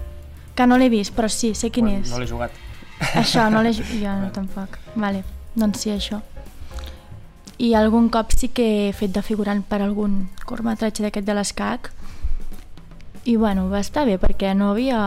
que 0.55 0.65
no 0.65 0.77
l'he 0.81 0.89
vist 0.89 1.13
però 1.15 1.29
sí, 1.29 1.53
sé 1.53 1.69
quin 1.69 1.85
Bueno, 1.85 2.01
és 2.01 2.09
No 2.09 2.17
l'he 2.17 2.25
jugat. 2.27 2.51
això 3.13 3.51
no 3.51 3.61
l'he 3.61 3.73
jo 3.77 3.83
no, 4.01 4.17
Vale. 4.17 4.31
tampoc 4.31 4.79
vale, 4.95 5.23
doncs 5.55 5.77
sí, 5.85 5.91
això 5.91 6.21
i 7.63 7.71
algun 7.79 8.09
cop 8.11 8.33
sí 8.35 8.49
que 8.51 8.65
he 8.89 8.93
fet 8.93 9.13
de 9.15 9.21
figurant 9.23 9.61
per 9.63 9.79
algun 9.85 10.25
curtmetratge 10.49 11.03
d'aquest 11.05 11.27
de 11.27 11.35
l'escac 11.37 11.91
i 13.23 13.37
bueno, 13.39 13.69
va 13.71 13.79
estar 13.79 14.03
bé 14.05 14.17
perquè 14.19 14.51
no 14.57 14.71
havia 14.73 14.99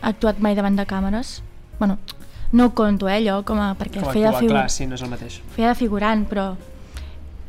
actuat 0.00 0.38
mai 0.40 0.54
davant 0.56 0.76
de 0.78 0.86
càmeres 0.88 1.42
bueno, 1.78 1.98
no 2.52 2.66
ho 2.70 2.74
conto 2.74 3.08
eh, 3.10 3.18
allò 3.18 3.42
com 3.44 3.60
a, 3.60 3.74
perquè 3.76 4.00
Com 4.00 4.12
feia, 4.14 4.30
actuar, 4.32 4.48
clar, 4.54 4.70
sí, 4.72 4.86
no 4.88 4.96
és 4.96 5.02
el 5.04 5.10
mateix. 5.12 5.40
feia 5.52 5.74
de 5.74 5.78
figurant 5.78 6.24
però 6.30 6.46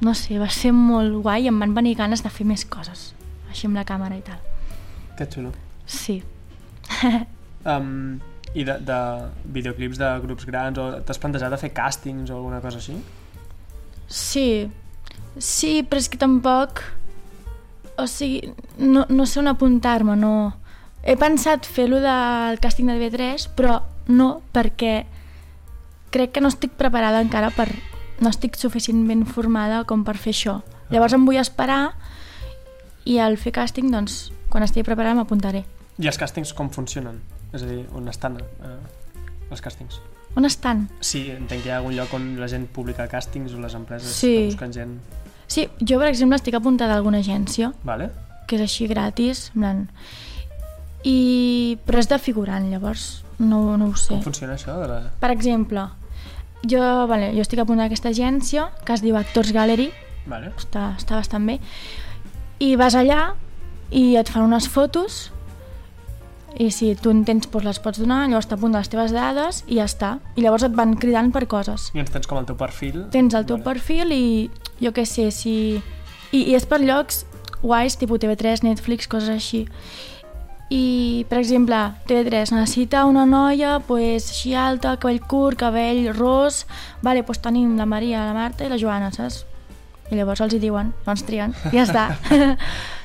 no 0.02 0.14
sé, 0.16 0.38
va 0.40 0.50
ser 0.52 0.74
molt 0.76 1.22
guai 1.24 1.46
i 1.46 1.50
em 1.52 1.60
van 1.60 1.74
venir 1.76 1.96
ganes 2.00 2.24
de 2.24 2.30
fer 2.32 2.46
més 2.48 2.66
coses 2.66 3.14
així 3.50 3.68
amb 3.68 3.80
la 3.80 3.86
càmera 3.88 4.18
i 4.20 4.22
tal 4.26 4.40
Que 5.18 5.26
xulo. 5.28 5.52
sí, 5.86 6.22
Um, 7.68 8.20
I 8.56 8.64
de, 8.64 8.78
de 8.88 8.98
videoclips 9.54 9.98
de 10.00 10.08
grups 10.24 10.46
grans 10.48 10.78
o 10.80 10.86
t'has 11.04 11.20
plantejat 11.20 11.52
de 11.52 11.58
fer 11.60 11.70
càstings 11.76 12.32
o 12.32 12.38
alguna 12.38 12.62
cosa 12.64 12.80
així? 12.80 12.96
Sí, 14.10 14.70
sí, 15.38 15.84
però 15.86 16.02
és 16.02 16.10
que 16.10 16.20
tampoc... 16.20 16.82
O 18.00 18.08
sigui, 18.08 18.54
no, 18.80 19.06
no 19.12 19.28
sé 19.28 19.40
on 19.42 19.52
apuntar-me, 19.52 20.16
no... 20.18 20.34
He 21.04 21.16
pensat 21.20 21.64
fer-lo 21.64 22.02
del 22.04 22.60
càsting 22.60 22.90
de 22.90 22.98
TV3, 22.98 23.48
però 23.56 23.78
no, 24.12 24.42
perquè 24.52 25.06
crec 26.12 26.34
que 26.36 26.44
no 26.44 26.52
estic 26.52 26.76
preparada 26.80 27.22
encara 27.24 27.54
per... 27.56 27.70
No 28.20 28.34
estic 28.34 28.58
suficientment 28.60 29.24
formada 29.30 29.86
com 29.88 30.02
per 30.04 30.18
fer 30.20 30.34
això. 30.36 30.58
Llavors 30.92 31.16
em 31.16 31.24
vull 31.24 31.40
esperar 31.40 31.94
i 33.08 33.16
al 33.24 33.38
fer 33.40 33.54
càsting, 33.56 33.88
doncs, 33.94 34.26
quan 34.52 34.66
estigui 34.66 34.84
preparada 34.90 35.22
m'apuntaré. 35.22 35.64
I 36.00 36.10
els 36.12 36.20
càstings 36.20 36.52
com 36.58 36.68
funcionen? 36.74 37.22
És 37.54 37.64
a 37.64 37.70
dir, 37.70 37.86
on 37.96 38.12
estan 38.12 38.36
eh, 38.42 38.76
els 39.50 39.64
càstings? 39.64 40.02
On 40.38 40.46
estan? 40.46 40.88
Sí, 41.02 41.26
entenc 41.34 41.64
que 41.64 41.70
hi 41.70 41.72
ha 41.74 41.78
algun 41.80 41.96
lloc 41.98 42.14
on 42.14 42.28
la 42.40 42.48
gent 42.52 42.68
publica 42.72 43.08
càstings 43.10 43.56
o 43.58 43.60
les 43.64 43.74
empreses 43.76 44.12
Sí. 44.14 44.34
que 44.36 44.46
busquen 44.54 44.74
gent... 44.74 44.98
Sí, 45.50 45.68
jo, 45.82 45.98
per 45.98 46.08
exemple, 46.12 46.38
estic 46.38 46.54
apuntada 46.60 46.94
a 46.94 46.98
alguna 47.02 47.18
agència 47.24 47.72
Vale? 47.84 48.12
que 48.48 48.56
és 48.58 48.62
així 48.62 48.88
gratis, 48.88 49.48
en 49.56 49.62
plan... 49.62 49.80
I... 51.04 51.78
però 51.88 52.00
és 52.02 52.10
de 52.12 52.18
figurant, 52.20 52.66
llavors 52.72 53.24
no, 53.40 53.78
no 53.80 53.88
ho 53.88 53.96
sé. 53.96 54.12
Com 54.14 54.22
funciona 54.26 54.58
això? 54.58 54.76
De 54.82 54.88
la... 54.92 54.98
Per 55.22 55.30
exemple, 55.32 55.86
jo, 56.68 56.82
vale, 57.08 57.32
jo 57.38 57.42
estic 57.46 57.62
apuntada 57.64 57.88
a 57.88 57.92
aquesta 57.92 58.12
agència 58.12 58.66
que 58.86 58.94
es 58.98 59.02
diu 59.06 59.16
Actors 59.18 59.54
Gallery, 59.56 59.90
Vale. 60.28 60.52
està, 60.60 60.90
està 61.00 61.16
bastant 61.16 61.46
bé, 61.48 61.60
i 62.60 62.74
vas 62.76 62.98
allà 63.00 63.30
i 63.96 64.18
et 64.20 64.28
fan 64.30 64.44
unes 64.46 64.68
fotos 64.70 65.30
i 66.58 66.70
si 66.74 66.96
tu 66.96 67.12
en 67.14 67.22
tens 67.28 67.48
doncs 67.48 67.66
les 67.66 67.80
pots 67.84 68.00
donar, 68.02 68.24
llavors 68.28 68.50
t'apunten 68.50 68.80
les 68.80 68.90
teves 68.90 69.14
dades 69.14 69.64
i 69.68 69.78
ja 69.78 69.86
està. 69.86 70.18
I 70.36 70.44
llavors 70.46 70.66
et 70.66 70.76
van 70.76 70.96
cridant 70.98 71.32
per 71.32 71.46
coses. 71.48 71.90
I 71.94 72.02
ens 72.02 72.12
tens 72.14 72.28
com 72.28 72.40
el 72.42 72.48
teu 72.50 72.58
perfil? 72.58 73.06
Tens 73.14 73.36
el 73.38 73.46
teu 73.46 73.60
Vale. 73.60 73.68
perfil 73.68 74.14
i 74.16 74.24
jo 74.82 74.94
què 74.96 75.06
sé, 75.06 75.30
si... 75.36 75.82
I, 76.32 76.44
I 76.52 76.56
és 76.58 76.66
per 76.70 76.82
llocs 76.82 77.26
guais, 77.62 77.98
tipus 78.00 78.22
TV3, 78.22 78.64
Netflix, 78.64 79.08
coses 79.12 79.30
així. 79.30 79.66
I, 80.70 81.26
per 81.30 81.40
exemple, 81.40 81.78
TV3 82.06 82.54
necessita 82.54 83.06
una 83.10 83.26
noia 83.26 83.80
pues, 83.88 84.30
així 84.30 84.54
alta, 84.54 84.98
cabell 85.02 85.22
curt, 85.26 85.58
cabell 85.58 86.12
ros... 86.14 86.66
Vale, 87.02 87.24
doncs 87.26 87.42
tenim 87.42 87.74
la 87.78 87.88
Maria, 87.90 88.28
la 88.28 88.38
Marta 88.38 88.66
i 88.66 88.70
la 88.70 88.78
Joana, 88.78 89.10
saps? 89.16 89.46
I 90.10 90.18
llavors 90.18 90.42
els 90.46 90.54
hi 90.54 90.62
diuen, 90.62 90.94
llavors 91.06 91.26
trien, 91.26 91.54
i 91.72 91.78
ja 91.78 91.86
està. 91.90 92.06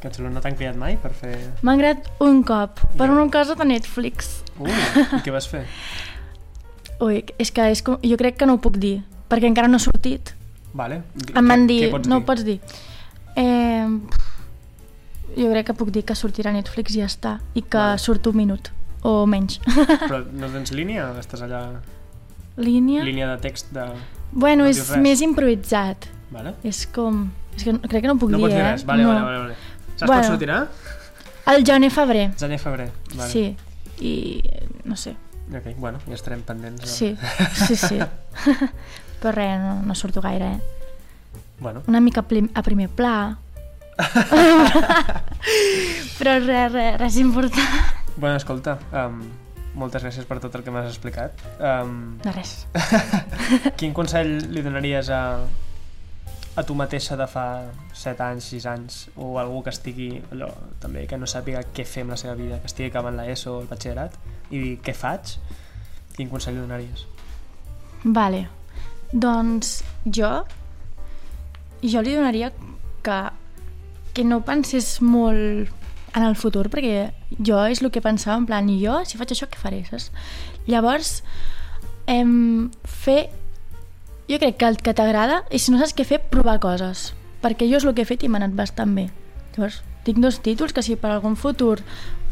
Que 0.00 0.10
xulo, 0.12 0.28
no 0.30 0.42
t'han 0.44 0.56
cridat 0.58 0.76
mai 0.76 0.98
per 1.00 1.12
fer... 1.16 1.34
M'ha 1.64 1.72
agradat 1.76 2.08
un 2.24 2.42
cop, 2.46 2.82
per 2.98 3.08
una 3.10 3.24
cosa 3.32 3.56
de 3.56 3.64
Netflix. 3.68 4.42
Uh, 4.58 4.68
i 4.68 5.22
què 5.24 5.32
vas 5.34 5.48
fer? 5.48 5.64
Ui, 7.04 7.22
és 7.40 7.52
que 7.52 7.64
és 7.72 7.82
com... 7.84 7.98
jo 8.04 8.16
crec 8.20 8.38
que 8.40 8.48
no 8.48 8.56
ho 8.56 8.60
puc 8.62 8.76
dir, 8.80 8.98
perquè 9.30 9.48
encara 9.48 9.68
no 9.68 9.80
ha 9.80 9.84
sortit. 9.84 10.34
Vale. 10.76 11.02
Em 11.32 11.48
van 11.48 11.66
dir, 11.68 11.90
no 11.92 12.00
dir? 12.02 12.14
ho 12.18 12.22
pots 12.28 12.44
dir. 12.44 12.58
Eh, 13.36 13.88
jo 15.36 15.50
crec 15.52 15.66
que 15.70 15.76
puc 15.76 15.92
dir 15.92 16.04
que 16.08 16.16
sortirà 16.16 16.52
a 16.52 16.56
Netflix 16.56 16.96
i 16.96 17.02
ja 17.02 17.08
està, 17.10 17.36
i 17.56 17.62
que 17.64 17.80
Vale. 17.80 18.00
surt 18.00 18.28
un 18.30 18.36
minut, 18.36 18.70
o 19.04 19.24
menys. 19.28 19.58
Però 20.08 20.22
no 20.32 20.48
tens 20.52 20.72
línia? 20.76 21.10
Estàs 21.20 21.44
allà... 21.44 21.62
Línia? 22.56 23.02
Línia 23.04 23.28
de 23.34 23.40
text 23.44 23.72
de... 23.76 23.84
Bueno, 24.32 24.64
no 24.64 24.70
és 24.72 24.80
més 25.00 25.20
improvisat. 25.24 26.08
Vale? 26.32 26.54
És 26.64 26.86
com... 26.92 27.26
És 27.56 27.64
que 27.64 27.72
crec 27.88 28.04
que 28.04 28.08
no 28.08 28.16
puc 28.20 28.32
No 28.32 28.40
dir, 28.40 28.50
dir 28.52 28.60
eh? 28.60 28.70
res. 28.72 28.84
Vale, 28.88 29.04
no. 29.04 29.12
vale, 29.12 29.24
vale, 29.24 29.38
vale. 29.44 29.75
Saps 29.96 30.06
Bueno. 30.06 30.22
quan 30.22 30.24
sortirà? 30.32 30.58
El 31.46 31.64
gener 31.64 31.90
febrer, 31.90 32.32
Gener, 32.38 32.58
febrer. 32.58 32.90
Vale. 33.14 33.30
sí. 33.30 33.56
I 33.98 34.42
no 34.84 34.96
sé, 34.96 35.16
Ok, 35.48 35.76
bueno, 35.78 35.98
ja 36.06 36.14
estarem 36.14 36.42
pendents. 36.42 36.82
doncs. 36.82 36.96
sí, 36.96 37.16
sí, 37.66 37.76
sí. 37.76 37.98
Però 39.22 39.32
res, 39.32 39.58
no, 39.60 39.80
no 39.82 39.94
surto 39.94 40.20
gaire, 40.20 40.46
eh? 40.56 40.60
Bueno, 41.60 41.82
Una 41.86 42.00
mica 42.00 42.20
a 42.20 42.62
primer 42.62 42.88
pla. 42.90 43.38
Però 46.18 46.34
res, 46.44 46.72
res, 46.72 46.98
res 47.00 47.16
important. 47.16 47.66
bueno 48.16 48.36
escolta, 48.36 48.78
um, 48.92 49.22
moltes 49.76 50.02
gràcies 50.04 50.24
per 50.28 50.38
tot 50.40 50.54
el 50.56 50.62
que 50.64 50.70
m'has 50.72 50.88
explicat. 50.90 51.32
Um, 51.60 52.18
De 52.24 52.32
res. 52.32 52.66
quin 53.80 53.92
consell 53.96 54.38
li 54.52 54.62
donaries 54.64 55.08
a, 55.12 55.20
a 56.56 56.64
tu 56.64 56.74
mateixa 56.74 57.16
de 57.20 57.26
fa 57.28 57.46
7 57.92 58.22
anys, 58.24 58.50
6 58.54 58.66
anys, 58.72 58.98
o 59.16 59.36
algú 59.38 59.62
que 59.62 59.74
estigui 59.74 60.10
allò, 60.32 60.48
també 60.80 61.06
que 61.06 61.18
no 61.20 61.28
sàpiga 61.28 61.62
què 61.76 61.84
fer 61.84 62.06
amb 62.06 62.14
la 62.14 62.20
seva 62.20 62.34
vida, 62.38 62.60
que 62.62 62.70
estigui 62.70 62.88
acabant 62.88 63.18
l'ESO 63.18 63.58
o 63.58 63.62
el 63.62 63.70
batxillerat, 63.70 64.16
i 64.50 64.62
dir 64.62 64.76
què 64.84 64.94
faig? 64.96 65.36
Quin 66.16 66.32
consell 66.32 66.56
donaries? 66.56 67.04
Vale. 68.04 68.46
Doncs 69.12 69.82
jo 70.06 70.30
jo 71.82 72.02
li 72.02 72.14
donaria 72.14 72.52
que, 73.04 73.18
que 74.14 74.24
no 74.24 74.40
pensés 74.46 74.96
molt 75.02 75.72
en 76.16 76.24
el 76.24 76.36
futur, 76.38 76.66
perquè 76.72 77.10
jo 77.44 77.60
és 77.68 77.82
el 77.82 77.92
que 77.92 78.02
pensava, 78.04 78.38
en 78.40 78.46
plan, 78.48 78.68
i 78.72 78.78
jo, 78.80 78.96
si 79.04 79.20
faig 79.20 79.34
això, 79.34 79.48
què 79.52 79.60
faré, 79.60 79.82
saps? 79.88 80.10
Llavors, 80.70 81.20
em, 82.08 82.70
fer... 82.88 83.26
Jo 84.30 84.40
crec 84.42 84.56
que 84.58 84.66
el 84.66 84.78
que 84.82 84.94
t'agrada, 84.94 85.44
i 85.54 85.60
si 85.62 85.70
no 85.70 85.78
saps 85.78 85.94
què 85.94 86.06
fer, 86.06 86.18
provar 86.32 86.58
coses. 86.62 87.12
Perquè 87.42 87.68
jo 87.70 87.78
és 87.78 87.86
el 87.86 87.94
que 87.94 88.02
he 88.02 88.08
fet 88.08 88.24
i 88.26 88.30
m'ha 88.30 88.40
anat 88.42 88.56
bastant 88.58 88.94
bé. 88.96 89.08
Llavors, 89.54 89.82
tinc 90.06 90.18
dos 90.22 90.40
títols 90.42 90.74
que 90.74 90.82
si 90.82 90.96
per 90.98 91.10
algun 91.10 91.36
futur 91.38 91.80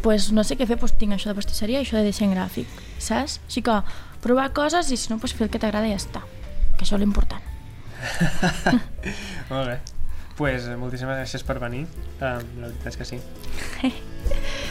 pues, 0.05 0.29
no 0.37 0.45
sé 0.45 0.59
què 0.61 0.67
fer, 0.69 0.77
pues, 0.77 0.93
tinc 1.01 1.17
això 1.17 1.31
de 1.31 1.39
pastisseria 1.39 1.81
i 1.81 1.87
això 1.87 1.97
de 1.97 2.05
disseny 2.05 2.35
gràfic, 2.35 2.69
saps? 3.01 3.39
Així 3.49 3.63
que 3.65 3.79
provar 4.21 4.51
coses 4.53 4.91
i 4.93 4.99
si 5.01 5.09
no, 5.09 5.17
pues, 5.23 5.33
fer 5.33 5.47
el 5.47 5.53
que 5.55 5.61
t'agrada 5.63 5.89
i 5.89 5.95
ja 5.95 6.03
està. 6.03 6.21
Que 6.77 6.85
això 6.85 6.99
és 6.99 7.01
l'important. 7.01 7.41
Molt 9.51 9.71
bé. 9.71 9.79
pues, 10.37 10.67
moltíssimes 10.77 11.17
gràcies 11.17 11.45
per 11.47 11.57
venir. 11.63 11.87
Um, 12.19 12.45
la 12.61 12.69
veritat 12.69 12.91
és 12.93 13.01
que 13.01 13.09
sí. 13.09 13.21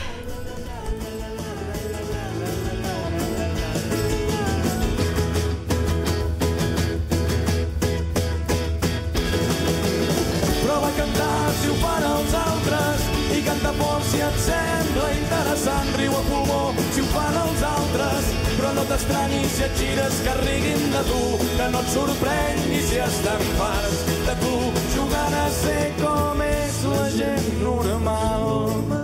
si 14.14 14.22
et 14.22 14.38
sembla 14.46 15.10
interessant. 15.18 15.92
Riu 15.98 16.14
a 16.14 16.24
pulmó 16.30 16.62
si 16.94 17.02
ho 17.02 17.10
fan 17.14 17.38
els 17.44 17.64
altres, 17.70 18.32
però 18.56 18.74
no 18.78 18.86
t'estranyis 18.90 19.56
si 19.58 19.66
et 19.68 19.78
gires 19.82 20.20
que 20.26 20.36
riguin 20.42 20.84
de 20.94 21.06
tu, 21.10 21.22
que 21.58 21.70
no 21.74 21.82
et 21.84 21.94
sorprenguis 21.96 22.90
si 22.92 23.00
estan 23.08 23.48
farts 23.60 24.04
de 24.28 24.36
tu, 24.44 24.58
jugant 24.98 25.40
a 25.44 25.48
ser 25.62 25.88
com 26.04 26.46
és 26.50 26.84
la 26.94 27.08
gent 27.18 27.50
normal. 27.64 28.52
Vull 28.92 29.03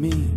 Vull 0.00 0.29